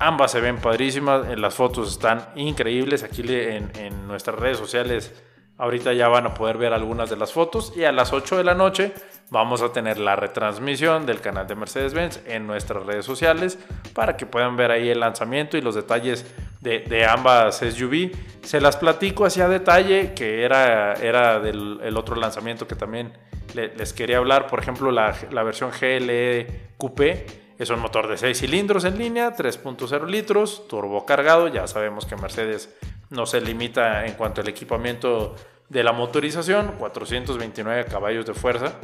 Ambas 0.00 0.32
se 0.32 0.40
ven 0.40 0.56
padrísimas, 0.56 1.38
las 1.38 1.54
fotos 1.54 1.92
están 1.92 2.30
increíbles. 2.34 3.04
Aquí 3.04 3.22
en, 3.22 3.70
en 3.76 4.08
nuestras 4.08 4.36
redes 4.36 4.58
sociales 4.58 5.14
ahorita 5.58 5.92
ya 5.92 6.08
van 6.08 6.26
a 6.26 6.34
poder 6.34 6.58
ver 6.58 6.72
algunas 6.72 7.08
de 7.08 7.16
las 7.16 7.32
fotos 7.32 7.72
y 7.76 7.84
a 7.84 7.92
las 7.92 8.12
8 8.12 8.38
de 8.38 8.44
la 8.44 8.54
noche 8.54 8.92
vamos 9.30 9.62
a 9.62 9.72
tener 9.72 9.98
la 9.98 10.16
retransmisión 10.16 11.06
del 11.06 11.20
canal 11.20 11.46
de 11.46 11.54
Mercedes-Benz 11.54 12.20
en 12.26 12.46
nuestras 12.46 12.84
redes 12.84 13.04
sociales 13.04 13.58
para 13.92 14.16
que 14.16 14.26
puedan 14.26 14.56
ver 14.56 14.70
ahí 14.70 14.88
el 14.88 15.00
lanzamiento 15.00 15.56
y 15.56 15.62
los 15.62 15.74
detalles 15.74 16.26
de, 16.60 17.06
ambas 17.06 17.58
SUV. 17.58 18.12
Se 18.42 18.60
las 18.60 18.76
platico 18.76 19.24
hacia 19.24 19.48
detalle, 19.48 20.14
que 20.14 20.42
era, 20.42 20.94
era 20.94 21.40
del 21.40 21.80
el 21.82 21.96
otro 21.96 22.16
lanzamiento 22.16 22.66
que 22.66 22.74
también 22.74 23.12
les 23.54 23.92
quería 23.92 24.18
hablar. 24.18 24.46
Por 24.48 24.60
ejemplo, 24.60 24.90
la, 24.90 25.14
la 25.30 25.42
versión 25.42 25.70
GLE 25.70 26.72
Coupé 26.76 27.26
es 27.58 27.70
un 27.70 27.80
motor 27.80 28.06
de 28.08 28.18
6 28.18 28.38
cilindros 28.38 28.84
en 28.84 28.98
línea, 28.98 29.34
3.0 29.34 30.06
litros, 30.08 30.68
turbo 30.68 31.06
cargado. 31.06 31.48
Ya 31.48 31.66
sabemos 31.66 32.04
que 32.04 32.16
Mercedes 32.16 32.74
no 33.10 33.26
se 33.26 33.40
limita 33.40 34.04
en 34.06 34.14
cuanto 34.14 34.40
al 34.40 34.48
equipamiento 34.48 35.34
de 35.68 35.82
la 35.82 35.92
motorización, 35.92 36.74
429 36.78 37.86
caballos 37.86 38.26
de 38.26 38.34
fuerza. 38.34 38.74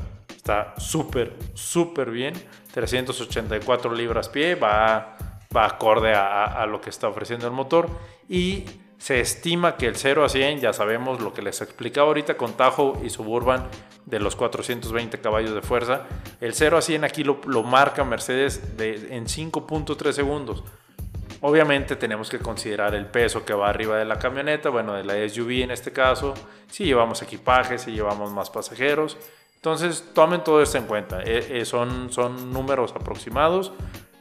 Está 0.43 0.75
súper, 0.77 1.37
súper 1.55 2.11
bien. 2.11 2.35
384 2.75 3.95
libras 3.95 4.29
pie, 4.29 4.57
va, 4.57 5.17
va 5.57 5.67
acorde 5.67 6.15
a, 6.17 6.67
lo 6.67 6.81
que 6.81 6.91
está 6.91 7.07
ofreciendo 7.07 7.47
el 7.47 7.53
motor. 7.53 7.89
Y 8.29 8.65
se 8.99 9.21
estima 9.21 9.77
que 9.77 9.87
el 9.87 9.95
0 9.95 10.25
a 10.25 10.29
100, 10.29 10.59
ya 10.59 10.73
sabemos 10.73 11.21
lo 11.21 11.33
que 11.33 11.43
les 11.43 11.61
explicaba 11.61 12.09
ahorita 12.09 12.37
con 12.37 12.55
Tahoe 12.55 13.07
y 13.07 13.11
Suburban 13.11 13.69
de 14.05 14.19
los 14.19 14.35
420 14.35 15.21
caballos 15.21 15.55
de 15.55 15.63
fuerza, 15.63 16.07
el 16.41 16.55
0 16.55 16.79
a 16.79 16.83
100 16.83 17.05
aquí 17.05 17.23
lo, 17.23 17.37
marca 17.63 18.03
Mercedes 18.03 18.77
de, 18.77 19.15
en 19.15 19.27
5.3 19.27 20.11
segundos. 20.11 20.65
Obviamente 21.41 21.95
tenemos 21.95 22.29
que 22.31 22.41
considerar 22.41 22.97
el 22.97 23.07
peso 23.07 23.45
que 23.45 23.55
va 23.55 23.69
arriba 23.69 23.97
de 23.97 24.05
la 24.07 24.19
camioneta, 24.19 24.71
bueno, 24.71 24.95
de 24.95 25.05
la 25.05 25.29
SUV 25.29 25.63
en 25.63 25.71
este 25.71 25.93
caso, 25.93 26.35
si 26.69 26.85
llevamos 26.85 27.23
equipaje, 27.23 27.79
si 27.79 27.93
llevamos 27.93 28.33
más 28.33 28.51
pasajeros. 28.51 29.17
Entonces 29.63 30.11
tomen 30.13 30.43
todo 30.43 30.61
esto 30.61 30.77
en 30.77 30.87
cuenta. 30.87 31.23
Eh, 31.23 31.61
eh, 31.61 31.65
son, 31.65 32.13
son 32.13 32.53
números 32.53 32.93
aproximados 32.97 33.71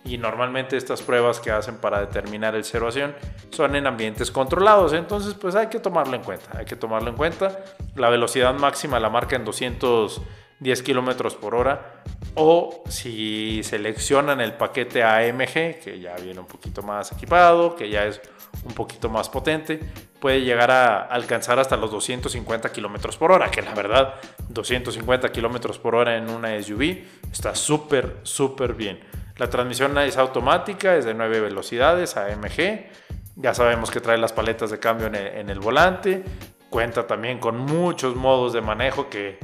y 0.05 0.19
normalmente 0.19 0.77
estas 0.77 1.01
pruebas 1.01 1.39
que 1.39 1.50
hacen 1.50 1.77
para 1.77 2.00
determinar 2.00 2.53
el 2.53 2.63
0 2.63 2.88
a 2.88 2.91
100 2.91 3.15
son 3.50 3.75
en 3.75 3.88
ambientes 3.88 4.29
controlados. 4.29 4.93
Entonces, 4.93 5.33
pues 5.33 5.55
hay 5.55 5.65
que 5.65 5.79
tomarlo 5.79 6.15
en 6.15 6.21
cuenta. 6.21 6.55
Hay 6.60 6.65
que 6.65 6.75
tomarlo 6.75 7.10
en 7.10 7.15
cuenta. 7.15 7.57
La 7.95 8.10
velocidad 8.10 8.53
máxima 8.53 9.00
la 9.00 9.10
marca 9.10 9.36
en 9.36 9.43
210 9.43 10.83
kilómetros 10.83 11.33
por 11.33 11.55
hora. 11.55 12.03
O 12.36 12.84
si 12.88 13.62
seleccionan 13.64 14.40
el 14.40 14.54
paquete 14.54 15.04
AMG, 15.04 15.80
que 15.84 16.00
ya 16.02 16.16
viene 16.16 16.40
un 16.40 16.46
poquito 16.46 16.82
más 16.82 17.12
equipado, 17.12 17.76
que 17.76 17.90
ya 17.90 18.06
es 18.06 18.22
un 18.64 18.74
poquito 18.74 19.10
más 19.10 19.30
potente, 19.30 19.80
puede 20.20 20.42
llegar 20.42 20.72
a 20.72 21.02
alcanzar 21.02 21.60
hasta 21.60 21.76
los 21.76 21.92
250 21.92 22.72
kilómetros 22.72 23.18
por 23.18 23.32
hora. 23.32 23.52
Que 23.52 23.62
la 23.62 23.74
verdad, 23.74 24.16
250 24.50 25.32
kilómetros 25.32 25.80
por 25.80 25.96
hora 25.96 26.16
en 26.16 26.30
una 26.30 26.62
SUV 26.62 27.04
está 27.32 27.56
súper, 27.56 28.18
súper 28.24 28.76
bien. 28.76 29.00
La 29.38 29.50
transmisión 29.50 29.98
es 29.98 30.18
automática, 30.18 30.96
es 30.96 31.06
de 31.06 31.14
9 31.14 31.40
velocidades, 31.40 32.16
AMG. 32.16 32.92
Ya 33.36 33.54
sabemos 33.54 33.90
que 33.90 34.00
trae 34.00 34.18
las 34.18 34.34
paletas 34.34 34.70
de 34.70 34.80
cambio 34.80 35.08
en 35.08 35.50
el, 35.50 35.60
volante. 35.60 36.24
Cuenta 36.70 37.08
también 37.08 37.40
con 37.40 37.58
muchos 37.58 38.16
modos 38.16 38.54
de 38.54 38.62
manejo 38.62 39.10
que, 39.10 39.40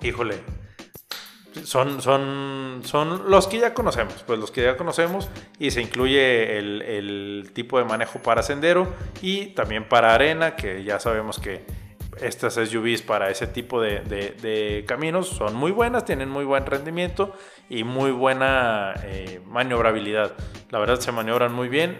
híjole, 0.00 0.36
son, 1.64 2.00
son, 2.00 2.82
son 2.84 3.30
los 3.30 3.46
que 3.46 3.58
ya 3.58 3.74
conocemos, 3.74 4.24
pues 4.26 4.38
los 4.38 4.50
que 4.50 4.62
ya 4.62 4.76
conocemos 4.76 5.28
y 5.58 5.70
se 5.70 5.82
incluye 5.82 6.58
el, 6.58 7.50
tipo 7.54 7.78
de 7.78 7.84
manejo 7.84 8.20
para 8.20 8.42
sendero 8.42 8.92
y 9.20 9.46
también 9.48 9.88
para 9.88 10.14
arena, 10.14 10.56
que 10.56 10.84
ya 10.84 10.98
sabemos 10.98 11.38
que 11.38 11.64
estas 12.20 12.54
SUVs 12.54 13.02
para 13.02 13.30
ese 13.30 13.46
tipo 13.46 13.80
de, 13.80 14.84
caminos 14.86 15.28
son 15.28 15.54
muy 15.54 15.70
buenas, 15.70 16.04
tienen 16.04 16.28
muy 16.28 16.44
buen 16.44 16.66
rendimiento 16.66 17.34
y 17.68 17.84
muy 17.84 18.10
buena 18.10 18.94
eh, 19.04 19.40
maniobrabilidad. 19.46 20.32
La 20.70 20.78
verdad 20.78 21.00
se 21.00 21.12
maniobran 21.12 21.52
muy 21.52 21.68
bien. 21.68 21.98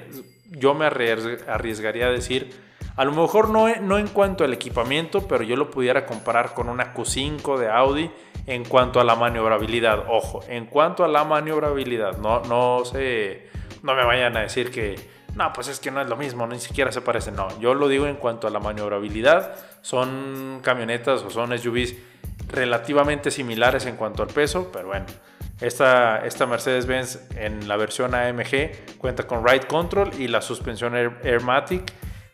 Yo 0.48 0.74
me 0.74 0.86
arriesgaría 0.86 2.06
a 2.06 2.10
decir, 2.10 2.50
a 2.96 3.04
lo 3.04 3.12
mejor 3.12 3.48
no, 3.48 3.74
no 3.76 3.98
en 3.98 4.08
cuanto 4.08 4.44
al 4.44 4.52
equipamiento, 4.52 5.26
pero 5.26 5.42
yo 5.44 5.56
lo 5.56 5.70
pudiera 5.70 6.06
comparar 6.06 6.54
con 6.54 6.68
una 6.68 6.94
Q5 6.94 7.58
de 7.58 7.70
Audi 7.70 8.10
en 8.46 8.64
cuanto 8.64 9.00
a 9.00 9.04
la 9.04 9.14
maniobrabilidad. 9.14 10.04
Ojo, 10.08 10.40
en 10.48 10.66
cuanto 10.66 11.04
a 11.04 11.08
la 11.08 11.24
maniobrabilidad, 11.24 12.18
no, 12.18 12.40
no, 12.42 12.84
se, 12.84 13.48
no 13.82 13.94
me 13.94 14.04
vayan 14.04 14.36
a 14.36 14.40
decir 14.40 14.70
que 14.70 14.96
no, 15.34 15.50
pues 15.52 15.68
es 15.68 15.80
que 15.80 15.90
no 15.90 16.00
es 16.00 16.08
lo 16.08 16.16
mismo, 16.16 16.46
ni 16.46 16.58
siquiera 16.58 16.92
se 16.92 17.00
parece. 17.00 17.32
No, 17.32 17.48
yo 17.58 17.74
lo 17.74 17.88
digo 17.88 18.06
en 18.06 18.16
cuanto 18.16 18.46
a 18.46 18.50
la 18.50 18.60
maniobrabilidad. 18.60 19.54
Son 19.80 20.60
camionetas 20.62 21.22
o 21.22 21.30
son 21.30 21.56
SUVs 21.58 21.94
relativamente 22.48 23.30
similares 23.30 23.86
en 23.86 23.96
cuanto 23.96 24.22
al 24.22 24.28
peso, 24.28 24.70
pero 24.72 24.88
bueno. 24.88 25.06
Esta, 25.60 26.26
esta 26.26 26.44
Mercedes-Benz 26.44 27.30
en 27.36 27.68
la 27.68 27.76
versión 27.76 28.16
AMG 28.16 28.98
cuenta 28.98 29.28
con 29.28 29.46
Ride 29.46 29.68
Control 29.68 30.10
y 30.18 30.26
la 30.26 30.42
suspensión 30.42 30.94
Airmatic. 31.22 31.92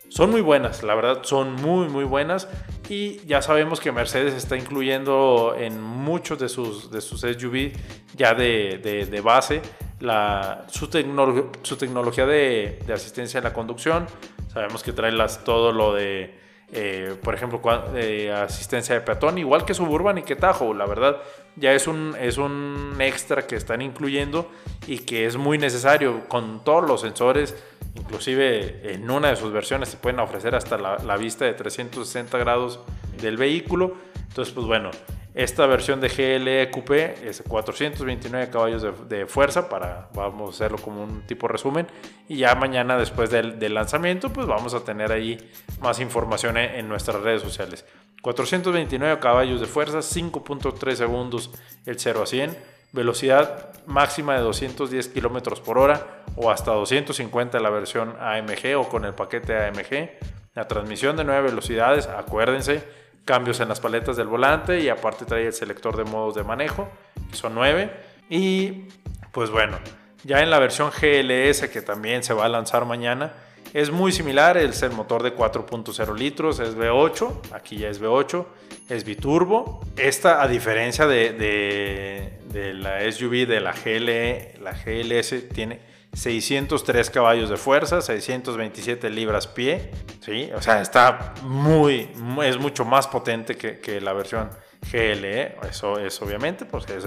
Son 0.09 0.31
muy 0.31 0.41
buenas, 0.41 0.83
la 0.83 0.95
verdad, 0.95 1.21
son 1.23 1.55
muy, 1.55 1.89
muy 1.89 2.05
buenas. 2.05 2.49
Y 2.89 3.19
ya 3.27 3.43
sabemos 3.43 3.81
que 3.81 3.93
Mercedes 3.93 4.35
está 4.35 4.57
incluyendo 4.57 5.55
en 5.57 5.81
muchos 5.83 6.39
de 6.39 6.49
sus, 6.49 6.91
de 6.91 7.01
sus 7.01 7.21
SUV 7.21 7.73
ya 8.17 8.35
de, 8.35 8.81
de, 8.83 9.07
de 9.07 9.21
base 9.21 9.61
la, 10.01 10.67
su, 10.69 10.89
tecnología 10.89 12.27
de, 12.27 12.79
asistencia 12.93 13.39
en 13.39 13.45
la 13.45 13.53
conducción. 13.53 14.07
Sabemos 14.53 14.83
que 14.83 14.93
trae 14.93 15.13
las, 15.13 15.45
todo 15.45 15.73
lo 15.73 15.95
de, 15.95 16.39
eh, 16.73 17.17
por 17.23 17.35
ejemplo, 17.35 17.61
eh, 17.95 18.33
asistencia 18.33 18.95
de 18.95 19.01
peatón, 19.01 19.39
igual 19.39 19.65
que 19.65 19.75
Suburban 19.75 20.19
y 20.19 20.23
que 20.23 20.37
Tahoe. 20.37 20.75
La 20.75 20.87
verdad, 20.87 21.17
ya 21.57 21.73
es 21.73 21.87
un, 21.87 22.15
es 22.21 22.39
un 22.39 22.97
extra 23.01 23.47
que 23.47 23.57
están 23.57 23.83
incluyendo 23.83 24.51
y 24.87 25.01
que 25.01 25.27
es 25.27 25.37
muy 25.37 25.59
necesario 25.59 26.29
con 26.29 26.65
todos 26.65 26.87
los 26.87 27.01
sensores. 27.01 27.57
Inclusive 27.95 28.93
en 28.95 29.11
una 29.11 29.29
de 29.31 29.37
sus 29.37 29.53
versiones 29.53 29.89
se 29.89 29.97
pueden 29.97 30.21
ofrecer 30.21 30.55
hasta 30.55 30.79
la, 30.79 31.17
vista 31.17 31.45
de 31.45 31.55
360 31.55 32.39
grados 32.39 32.81
del 33.21 33.37
vehículo. 33.37 33.95
Entonces, 34.29 34.55
pues 34.55 34.67
bueno, 34.67 34.91
esta 35.35 35.67
versión 35.67 36.01
de 36.01 36.09
GLE 36.09 36.71
Coupé 36.71 37.29
es 37.29 37.43
429 37.47 38.51
caballos 38.51 39.09
de, 39.09 39.27
fuerza 39.27 39.69
para, 39.69 40.09
vamos 40.15 40.49
a 40.49 40.55
hacerlo 40.55 40.79
como 40.79 41.03
un 41.03 41.23
tipo 41.27 41.49
resumen. 41.49 41.87
Y 42.29 42.39
ya 42.39 42.55
mañana 42.55 42.97
después 42.97 43.31
del, 43.31 43.75
lanzamiento, 43.75 44.33
pues 44.33 44.47
vamos 44.47 44.75
a 44.75 44.85
tener 44.85 45.13
ahí 45.13 45.39
más 45.81 46.01
información 46.01 46.57
en, 46.57 46.89
nuestras 46.89 47.23
redes 47.23 47.43
sociales. 47.43 47.85
429 48.23 49.21
caballos 49.21 49.61
de 49.61 49.67
fuerza, 49.67 49.99
5.3 49.99 50.95
segundos 50.95 51.51
el 51.87 51.99
0 51.99 52.23
a 52.23 52.27
100. 52.27 52.78
Velocidad 52.93 53.69
máxima 53.87 54.35
de 54.35 54.41
210 54.41 55.09
kilómetros 55.09 55.61
por 55.61 55.79
hora 55.79 56.23
o 56.37 56.51
hasta 56.51 56.73
250 56.73 57.59
la 57.61 57.71
versión 57.71 58.17
AMG 58.21 58.77
o 58.77 58.89
con 58.89 59.05
el 59.05 59.15
paquete 59.15 59.57
AMG. 59.57 60.11
La 60.55 60.69
transmisión 60.69 61.17
de 61.17 61.25
9 61.25 61.43
velocidades, 61.51 62.07
acuérdense, 62.07 62.85
cambios 63.25 63.61
en 63.61 63.69
las 63.69 63.81
paletas 63.81 64.17
del 64.17 64.27
volante 64.27 64.81
y 64.81 64.89
aparte 64.89 65.25
trae 65.25 65.47
el 65.47 65.53
selector 65.53 65.97
de 65.97 66.05
modos 66.05 66.35
de 66.35 66.45
manejo, 66.45 66.89
que 67.31 67.37
son 67.37 67.55
9. 67.55 67.91
Y 68.31 68.89
pues 69.33 69.51
bueno, 69.51 69.79
ya 70.25 70.43
en 70.43 70.51
la 70.51 70.59
versión 70.59 70.91
GLS 70.91 71.69
que 71.69 71.83
también 71.83 72.23
se 72.23 72.35
va 72.35 72.47
a 72.47 72.49
lanzar 72.49 72.85
mañana, 72.85 73.33
es 73.75 73.91
muy 73.91 74.13
similar, 74.13 74.57
es 74.57 74.83
el 74.83 74.93
motor 74.93 75.23
de 75.23 75.35
4.0 75.35 76.17
litros, 76.17 76.59
es 76.61 76.77
V8, 76.77 77.53
aquí 77.53 77.79
ya 77.79 77.89
es 77.89 78.01
V8, 78.01 78.47
es 78.89 79.05
biturbo. 79.05 79.81
Esta, 79.97 80.43
a 80.43 80.49
diferencia 80.49 81.07
de, 81.07 82.39
la 82.75 83.11
SUV 83.11 83.47
de 83.47 83.61
la 83.61 83.73
GLE, 83.73 84.55
la 84.61 84.73
GLS 84.73 85.49
tiene 85.53 85.81
603 86.15 87.11
caballos 87.11 87.51
de 87.51 87.57
fuerza, 87.57 88.01
627 88.01 89.11
libras 89.11 89.47
pie, 89.47 89.91
¿sí? 90.21 90.51
O 90.55 90.63
sea, 90.63 90.81
está 90.81 91.35
muy, 91.43 92.09
es 92.43 92.59
mucho 92.59 92.85
más 92.85 93.07
potente 93.07 93.57
que, 93.57 94.01
la 94.01 94.15
versión 94.15 94.49
GLE, 94.91 95.57
eso 95.69 95.99
es 95.99 96.21
obviamente, 96.23 96.65
porque 96.65 96.97
es, 96.97 97.05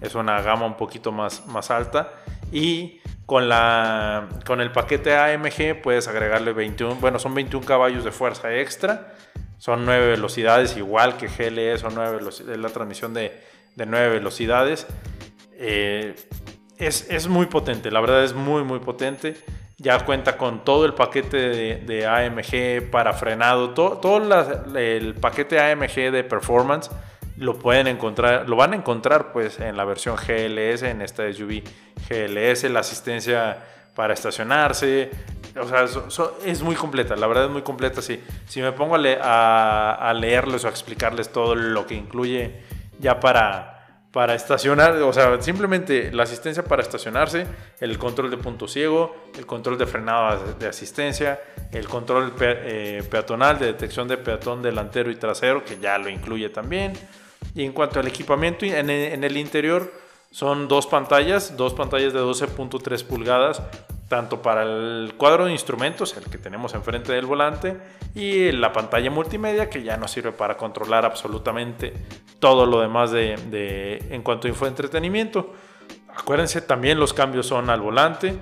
es, 0.00 0.14
una 0.14 0.40
gama 0.42 0.66
un 0.66 0.76
poquito 0.76 1.10
más, 1.10 1.46
más 1.46 1.70
alta. 1.70 2.12
Y 2.52 3.00
con, 3.26 3.48
la, 3.48 4.28
con 4.46 4.60
el 4.60 4.70
paquete 4.70 5.16
AMG 5.16 5.82
puedes 5.82 6.06
agregarle 6.06 6.52
21, 6.52 6.94
bueno, 6.96 7.18
son 7.18 7.34
21 7.34 7.66
caballos 7.66 8.04
de 8.04 8.12
fuerza 8.12 8.54
extra. 8.54 9.14
son 9.58 9.84
nueve 9.84 10.10
velocidades, 10.10 10.76
igual 10.76 11.16
que 11.16 11.26
GLE, 11.26 11.76
son 11.78 11.94
nueve 11.96 12.20
es 12.30 12.40
la 12.40 12.68
transmisión 12.68 13.12
de, 13.12 13.36
de 13.74 13.86
nueve 13.86 14.10
velocidades. 14.10 14.86
Eh, 15.54 16.14
es, 16.78 17.10
es, 17.10 17.26
muy 17.26 17.46
potente, 17.46 17.90
la 17.90 18.00
verdad 18.00 18.22
es 18.22 18.34
muy, 18.34 18.62
muy 18.62 18.78
potente. 18.78 19.36
Ya 19.78 19.98
cuenta 20.06 20.38
con 20.38 20.64
todo 20.64 20.86
el 20.86 20.94
paquete 20.94 21.36
de, 21.80 22.06
AMG 22.06 22.90
para 22.90 23.12
frenado, 23.12 23.70
todo, 23.70 23.98
todo 23.98 24.22
el 24.74 25.14
paquete 25.14 25.60
AMG 25.60 26.12
de 26.12 26.24
performance 26.24 26.90
lo 27.36 27.58
pueden 27.58 27.86
encontrar, 27.86 28.48
lo 28.48 28.56
van 28.56 28.72
a 28.72 28.76
encontrar 28.76 29.32
pues 29.32 29.60
en 29.60 29.76
la 29.76 29.84
versión 29.84 30.16
GLS, 30.16 30.82
en 30.82 31.02
esta 31.02 31.30
SUV 31.30 31.62
GLS, 32.08 32.64
la 32.64 32.80
asistencia 32.80 33.58
para 33.94 34.14
estacionarse, 34.14 35.10
o 35.58 36.10
sea, 36.10 36.30
es 36.44 36.62
muy 36.62 36.76
completa, 36.76 37.16
la 37.16 37.26
verdad 37.26 37.46
es 37.46 37.50
muy 37.50 37.62
completa. 37.62 38.02
Si, 38.02 38.20
si 38.46 38.60
me 38.60 38.72
pongo 38.72 38.96
a, 38.96 39.94
a, 39.94 40.14
leerles 40.14 40.64
o 40.64 40.66
a 40.68 40.70
explicarles 40.70 41.30
todo 41.30 41.54
lo 41.54 41.86
que 41.86 41.94
incluye 41.94 42.62
ya 42.98 43.18
para, 43.20 44.02
para 44.12 44.34
estacionar, 44.34 44.92
o 44.96 45.12
sea, 45.12 45.40
simplemente 45.40 46.12
la 46.12 46.24
asistencia 46.24 46.62
para 46.62 46.82
estacionarse, 46.82 47.46
el 47.80 47.98
control 47.98 48.30
de 48.30 48.36
punto 48.36 48.68
ciego, 48.68 49.16
el 49.38 49.46
control 49.46 49.78
de 49.78 49.86
frenado 49.86 50.54
de 50.58 50.68
asistencia, 50.68 51.40
el 51.72 51.88
control 51.88 52.34
eh, 52.40 53.02
peatonal 53.10 53.58
de 53.58 53.66
detección 53.66 54.08
de 54.08 54.18
peatón 54.18 54.62
delantero 54.62 55.10
y 55.10 55.16
trasero, 55.16 55.64
que 55.64 55.78
ya 55.78 55.96
lo 55.96 56.10
incluye 56.10 56.50
también. 56.50 56.92
Y 57.54 57.64
en 57.64 57.72
cuanto 57.72 58.00
al 58.00 58.06
equipamiento, 58.06 58.66
en 58.66 58.90
en 58.90 59.24
el 59.24 59.36
interior 59.38 59.90
son 60.36 60.68
dos 60.68 60.86
pantallas, 60.86 61.56
dos 61.56 61.72
pantallas 61.72 62.12
de 62.12 62.20
12.3 62.20 63.04
pulgadas 63.04 63.62
tanto 64.06 64.42
para 64.42 64.64
el 64.64 65.14
cuadro 65.16 65.46
de 65.46 65.52
instrumentos, 65.52 66.14
el 66.14 66.24
que 66.24 66.36
tenemos 66.36 66.74
enfrente 66.74 67.10
del 67.10 67.24
volante, 67.24 67.78
y 68.14 68.52
la 68.52 68.70
pantalla 68.70 69.10
multimedia 69.10 69.70
que 69.70 69.82
ya 69.82 69.96
nos 69.96 70.10
sirve 70.10 70.32
para 70.32 70.58
controlar 70.58 71.06
absolutamente 71.06 71.94
todo 72.38 72.66
lo 72.66 72.82
demás 72.82 73.12
de, 73.12 74.04
en 74.10 74.20
cuanto 74.20 74.46
a 74.46 74.50
infoentretenimiento. 74.50 75.54
Acuérdense, 76.14 76.60
también 76.60 77.00
los 77.00 77.14
cambios 77.14 77.46
son 77.46 77.70
al 77.70 77.80
volante. 77.80 78.36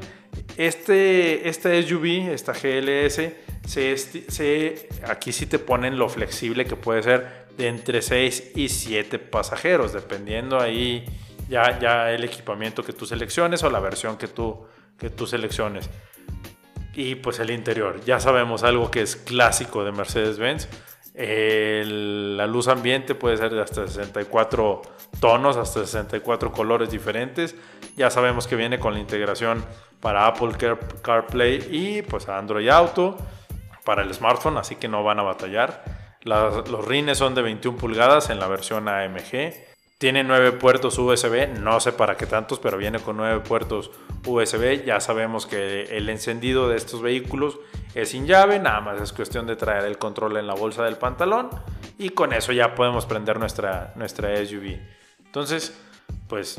Este, 0.57 1.49
SUV, 1.53 2.33
esta 2.33 2.55
GLS, 2.55 3.21
se, 3.69 4.89
aquí 5.07 5.31
sí 5.31 5.47
te 5.47 5.61
ponen 5.61 5.97
lo 5.97 6.09
flexible 6.09 6.65
que 6.65 6.75
puede 6.75 7.05
ser 7.05 7.45
de 7.57 7.69
entre 7.69 8.03
6 8.03 8.51
y 8.57 8.69
7 8.69 9.21
pasajeros, 9.21 9.93
dependiendo 9.93 10.59
ahí 10.59 11.07
ya, 11.49 11.79
ya 11.79 12.11
el 12.11 12.25
equipamiento 12.25 12.83
que 12.83 12.93
tú 12.93 13.07
selecciones 13.07 13.63
o 13.63 13.71
la 13.71 13.81
versión 13.81 14.17
que 14.17 14.29
tú, 14.29 14.67
que 14.99 15.11
tú 15.11 15.27
selecciones. 15.27 15.91
Y 16.95 17.17
pues 17.17 17.41
el 17.41 17.51
interior, 17.51 18.01
ya 18.05 18.21
sabemos 18.21 18.63
algo 18.63 18.91
que 18.91 19.03
es 19.03 19.17
clásico 19.17 19.85
de 19.85 19.93
Mercedes-Benz. 19.93 20.69
la 21.15 22.47
luz 22.47 22.69
ambiente 22.69 23.15
puede 23.15 23.37
ser 23.37 23.53
de 23.53 23.63
hasta 23.63 23.87
64 23.87 24.83
tonos, 25.21 25.57
hasta 25.57 25.85
64 25.85 26.53
colores 26.53 26.91
diferentes. 26.91 27.57
Ya 27.97 28.11
sabemos 28.11 28.47
que 28.47 28.55
viene 28.57 28.79
con 28.79 28.95
la 28.95 29.01
integración 29.01 29.65
para 30.01 30.27
Apple 30.27 30.53
CarPlay 31.03 31.69
y 31.71 32.03
pues 32.03 32.29
Android 32.29 32.69
Auto 32.69 33.17
para 33.85 34.03
el 34.03 34.13
smartphone, 34.15 34.57
así 34.59 34.77
que 34.77 34.89
no 34.89 35.03
van 35.03 35.19
a 35.19 35.23
batallar. 35.23 35.85
los 36.25 36.85
rines 36.85 37.19
son 37.19 37.35
de 37.35 37.43
21 37.43 37.77
pulgadas 37.77 38.31
en 38.31 38.39
la 38.39 38.47
versión 38.47 38.89
AMG. 38.89 39.74
Tiene 39.99 40.25
nueve 40.25 40.53
puertos 40.53 40.99
USB, 40.99 41.49
no 41.61 41.79
sé 41.79 41.93
para 41.93 42.17
qué 42.17 42.27
tantos, 42.27 42.59
pero 42.59 42.77
viene 42.77 42.99
con 42.99 43.17
nueve 43.17 43.41
puertos 43.41 43.93
USB. 44.27 44.85
Ya 44.85 44.99
sabemos 44.99 45.47
que 45.47 45.85
el 45.97 46.09
encendido 46.09 46.69
de 46.69 46.77
estos 46.77 47.01
vehículos 47.01 47.59
es 47.95 48.09
sin 48.09 48.27
llave, 48.27 48.59
nada 48.59 48.81
más 48.81 49.01
es 49.01 49.13
cuestión 49.13 49.47
de 49.47 49.55
traer 49.55 49.85
el 49.85 49.97
control 49.97 50.37
en 50.37 50.49
la 50.49 50.55
bolsa 50.55 50.85
del 50.85 50.97
pantalón 50.97 51.49
y 51.97 52.09
con 52.11 52.33
eso 52.33 52.53
ya 52.53 52.75
podemos 52.75 53.07
prender 53.07 53.39
nuestra, 53.39 53.93
nuestra 53.95 54.37
SUV. 54.45 54.81
Entonces, 55.25 55.79
pues 56.29 56.59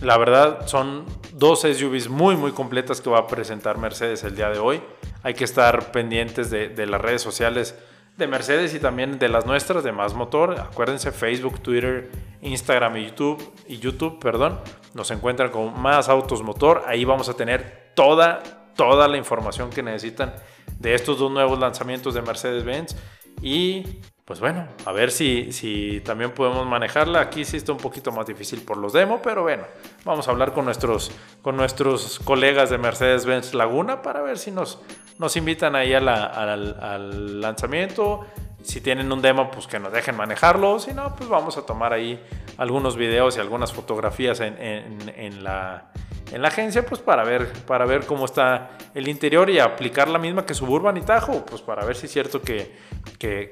la 0.00 0.16
verdad 0.16 0.66
son 0.68 1.06
dos 1.32 1.62
SUVs 1.62 2.08
muy 2.08 2.36
muy 2.36 2.52
completas 2.52 3.00
que 3.00 3.10
va 3.10 3.18
a 3.18 3.26
presentar 3.26 3.78
Mercedes 3.78 4.22
el 4.22 4.36
día 4.36 4.50
de 4.50 4.60
hoy. 4.60 4.80
Hay 5.24 5.34
que 5.34 5.44
estar 5.44 5.90
pendientes 5.90 6.50
de, 6.50 6.68
de 6.68 6.86
las 6.86 7.00
redes 7.00 7.22
sociales 7.22 7.74
de 8.16 8.26
Mercedes 8.28 8.74
y 8.74 8.80
también 8.80 9.18
de 9.18 9.28
las 9.28 9.46
nuestras 9.46 9.82
de 9.82 9.92
Más 9.92 10.14
Motor. 10.14 10.60
Acuérdense 10.60 11.10
Facebook, 11.12 11.60
Twitter, 11.60 12.10
Instagram 12.42 12.96
y 12.96 13.06
YouTube, 13.06 13.52
y 13.66 13.78
YouTube, 13.78 14.18
perdón, 14.20 14.60
nos 14.94 15.10
encuentran 15.10 15.50
con 15.50 15.80
Más 15.80 16.08
Autos 16.08 16.42
Motor. 16.42 16.84
Ahí 16.86 17.04
vamos 17.04 17.28
a 17.28 17.34
tener 17.34 17.92
toda, 17.94 18.42
toda 18.76 19.08
la 19.08 19.16
información 19.16 19.70
que 19.70 19.82
necesitan 19.82 20.34
de 20.78 20.94
estos 20.94 21.18
dos 21.18 21.30
nuevos 21.30 21.58
lanzamientos 21.58 22.14
de 22.14 22.22
Mercedes-Benz. 22.22 22.96
Y 23.42 24.00
pues 24.24 24.40
bueno, 24.40 24.66
a 24.86 24.92
ver 24.92 25.10
si, 25.10 25.52
si 25.52 26.00
también 26.00 26.30
podemos 26.30 26.66
manejarla. 26.66 27.20
Aquí 27.20 27.44
sí 27.44 27.58
está 27.58 27.72
un 27.72 27.78
poquito 27.78 28.10
más 28.10 28.26
difícil 28.26 28.62
por 28.62 28.78
los 28.78 28.94
demos, 28.94 29.20
pero 29.22 29.42
bueno, 29.42 29.64
vamos 30.04 30.26
a 30.28 30.30
hablar 30.30 30.54
con 30.54 30.64
nuestros, 30.64 31.10
con 31.42 31.56
nuestros 31.58 32.20
colegas 32.20 32.70
de 32.70 32.78
Mercedes-Benz 32.78 33.52
Laguna 33.52 34.00
para 34.00 34.22
ver 34.22 34.38
si 34.38 34.50
nos, 34.50 34.80
nos 35.18 35.36
invitan 35.36 35.76
ahí 35.76 35.92
al, 35.92 37.40
lanzamiento. 37.40 38.24
Si 38.62 38.80
tienen 38.80 39.12
un 39.12 39.20
demo, 39.20 39.50
pues 39.50 39.66
que 39.66 39.78
nos 39.78 39.92
dejen 39.92 40.16
manejarlo. 40.16 40.78
Si 40.78 40.94
no, 40.94 41.14
pues 41.14 41.28
vamos 41.28 41.58
a 41.58 41.66
tomar 41.66 41.92
ahí 41.92 42.18
algunos 42.56 42.96
videos 42.96 43.36
y 43.36 43.40
algunas 43.40 43.74
fotografías 43.74 44.40
en, 44.40 45.44
la, 45.44 45.90
en 46.32 46.40
la 46.40 46.48
agencia, 46.48 46.86
pues 46.86 47.02
para 47.02 47.24
ver, 47.24 47.52
para 47.66 47.84
ver 47.84 48.06
cómo 48.06 48.24
está 48.24 48.70
el 48.94 49.06
interior 49.06 49.50
y 49.50 49.58
aplicar 49.58 50.08
la 50.08 50.18
misma 50.18 50.46
que 50.46 50.54
Suburban 50.54 50.96
y 50.96 51.02
Tajo, 51.02 51.44
pues 51.44 51.60
para 51.60 51.84
ver 51.84 51.94
si 51.94 52.06
es 52.06 52.12
cierto 52.12 52.40
que, 52.40 52.74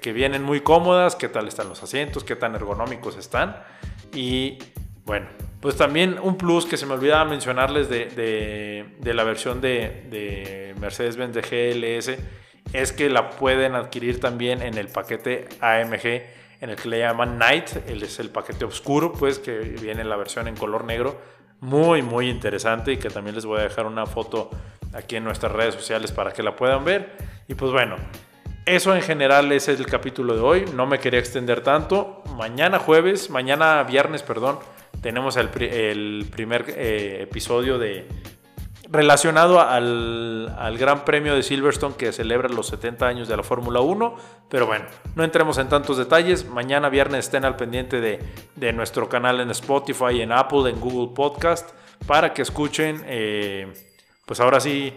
que, 0.01 0.13
vienen 0.13 0.43
muy 0.43 0.61
cómodas, 0.61 1.17
qué 1.17 1.29
tal 1.29 1.49
están 1.49 1.69
los 1.69 1.83
asientos, 1.83 2.25
qué 2.25 2.37
tan 2.37 2.55
ergonómicos 2.55 3.17
están. 3.17 3.57
Y 4.13 4.59
bueno, 5.05 5.29
pues 5.61 5.77
también 5.77 6.19
un 6.23 6.37
plus 6.37 6.67
que 6.67 6.77
se 6.77 6.87
me 6.87 6.95
olvidaba 6.95 7.25
mencionarles 7.25 7.89
de, 7.89 8.07
de, 9.01 9.15
la 9.15 9.25
versión 9.25 9.61
de, 9.61 10.07
de 10.11 10.75
Mercedes-Benz 10.79 11.35
de 11.35 11.41
GLS 11.43 12.19
es 12.73 12.93
que 12.93 13.09
la 13.09 13.31
pueden 13.31 13.75
adquirir 13.75 14.21
también 14.21 14.63
en 14.63 14.77
el 14.77 14.89
paquete 14.89 15.49
AMG 15.61 16.07
en 16.61 16.71
el 16.71 16.77
que 16.77 16.89
le 16.89 17.01
llaman 17.01 17.39
Night, 17.39 17.71
es 17.89 18.21
el 18.21 18.31
paquete 18.31 18.65
oscuro, 18.65 19.13
pues 19.13 19.41
que 19.41 19.59
viene 19.59 20.05
la 20.05 20.15
versión 20.15 20.47
en 20.47 20.55
color 20.55 20.85
negro, 20.85 21.21
muy 21.61 22.03
muy 22.03 22.29
interesante 22.29 22.93
y 22.93 22.99
que 22.99 23.11
también 23.11 23.35
les 23.35 23.45
voy 23.45 23.59
a 23.59 23.63
dejar 23.63 23.87
una 23.87 24.07
foto 24.07 24.51
aquí 24.93 25.17
en 25.17 25.25
nuestras 25.25 25.51
redes 25.51 25.75
sociales 25.75 26.13
para 26.13 26.33
que 26.33 26.43
la 26.43 26.55
puedan 26.55 26.85
ver. 26.85 27.17
Y 27.49 27.55
pues 27.55 27.73
bueno, 27.73 27.97
eso 28.65 28.95
en 28.95 29.03
general 29.03 29.51
es 29.53 29.69
el 29.69 29.87
capítulo 29.87 30.35
de 30.35 30.41
hoy, 30.41 30.65
no 30.75 30.87
me 30.87 30.99
quería 30.99 31.19
extender 31.19 31.63
tanto. 31.63 32.23
Mañana 32.37 32.79
jueves, 32.79 33.31
mañana 33.31 33.83
viernes, 33.83 34.23
perdón, 34.23 34.59
tenemos 35.01 35.37
el, 35.37 35.49
primer 35.49 36.67
eh, 36.69 37.23
episodio 37.23 37.79
de 37.79 38.07
relacionado 38.93 39.59
al, 39.61 40.77
Gran 40.79 41.05
Premio 41.05 41.35
de 41.35 41.43
Silverstone 41.43 41.97
que 41.97 42.13
celebra 42.13 42.49
los 42.49 42.67
70 42.69 43.07
años 43.07 43.29
de 43.29 43.37
la 43.37 43.43
Fórmula 43.43 43.81
1. 43.81 44.17
Pero 44.49 44.67
bueno, 44.67 44.85
no 45.17 45.25
entremos 45.25 45.59
en 45.59 45.69
tantos 45.69 45.97
detalles. 45.97 46.47
Mañana 46.47 46.89
viernes 46.91 47.25
estén 47.25 47.45
al 47.45 47.57
pendiente 47.57 48.01
de, 48.01 48.73
nuestro 48.73 49.09
canal 49.09 49.41
en 49.41 49.51
Spotify, 49.51 50.21
en 50.21 50.31
Apple, 50.31 50.71
en 50.71 50.79
Google 50.79 51.15
Podcast, 51.15 51.71
para 52.07 52.35
que 52.35 52.43
escuchen, 52.43 53.03
eh, 53.07 53.73
pues 54.27 54.41
ahora 54.41 54.61
sí, 54.61 54.93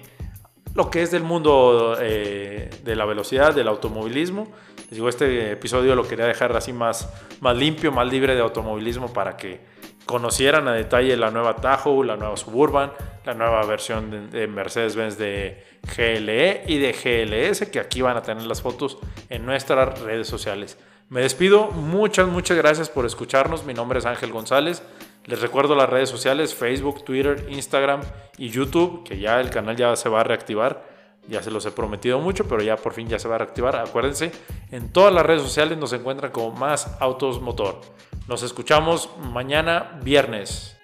lo 0.76 0.92
que 0.92 1.02
es 1.02 1.10
del 1.10 1.24
mundo 1.24 1.98
eh, 2.00 2.70
de 2.84 2.96
la 2.96 3.06
velocidad, 3.06 3.56
del 3.56 3.70
automovilismo. 3.70 4.48
Digo, 4.92 5.10
este 5.10 5.54
episodio 5.54 5.96
lo 5.96 6.08
quería 6.08 6.26
dejar 6.26 6.56
así 6.56 6.74
más, 6.74 7.10
más 7.40 7.58
limpio, 7.58 7.92
más 7.92 8.08
libre 8.08 8.36
de 8.36 8.42
automovilismo 8.42 9.12
para 9.12 9.38
que 9.38 9.62
conocieran 10.06 10.68
a 10.68 10.74
detalle 10.74 11.16
la 11.18 11.32
nueva 11.32 11.56
Tahoe, 11.56 12.06
la 12.06 12.18
nueva 12.18 12.38
Suburban, 12.38 12.92
la 13.26 13.34
nueva 13.34 13.66
versión 13.66 14.30
de, 14.30 14.48
Mercedes-Benz 14.48 15.18
de 15.18 15.64
GLE 15.96 16.64
y 16.68 16.78
de 16.78 16.92
GLS, 16.92 17.68
que 17.72 17.80
aquí 17.80 18.02
van 18.02 18.18
a 18.18 18.22
tener 18.22 18.44
las 18.44 18.62
fotos 18.62 19.00
en 19.30 19.46
nuestras 19.46 20.00
redes 20.02 20.28
sociales. 20.28 20.78
Me 21.10 21.22
despido, 21.22 21.72
muchas, 21.72 22.28
muchas 22.28 22.58
gracias 22.58 22.90
por 22.90 23.06
escucharnos. 23.06 23.64
Mi 23.64 23.74
nombre 23.74 24.00
es 24.00 24.06
Ángel 24.06 24.32
González. 24.32 24.84
Les 25.26 25.42
recuerdo 25.42 25.76
las 25.76 25.90
redes 25.90 26.10
sociales, 26.10 26.54
Facebook, 26.54 27.04
Twitter, 27.04 27.48
Instagram 27.50 28.02
y 28.38 28.50
YouTube, 28.50 29.04
que 29.04 29.18
ya 29.18 29.42
el 29.42 29.50
canal 29.50 29.76
ya 29.76 29.96
se 29.96 30.08
va 30.08 30.22
a 30.22 30.24
reactivar. 30.24 30.96
Ya 31.28 31.42
se 31.42 31.50
los 31.50 31.66
he 31.66 31.72
prometido 31.72 32.20
mucho, 32.20 32.48
pero 32.48 32.62
ya 32.62 32.76
por 32.76 32.94
fin 32.94 33.08
ya 33.08 33.18
se 33.18 33.28
va 33.28 33.36
a 33.36 33.38
reactivar. 33.40 33.76
Acuérdense, 33.76 34.32
en 34.72 34.94
todas 34.94 35.12
las 35.12 35.26
redes 35.26 35.42
sociales 35.42 35.78
nos 35.80 35.92
encuentran 35.94 36.32
como 36.32 36.52
Más 36.56 36.96
Autos 37.00 37.42
Motor. 37.42 37.82
Nos 38.28 38.44
escuchamos 38.44 39.10
mañana 39.32 40.00
viernes. 40.04 40.75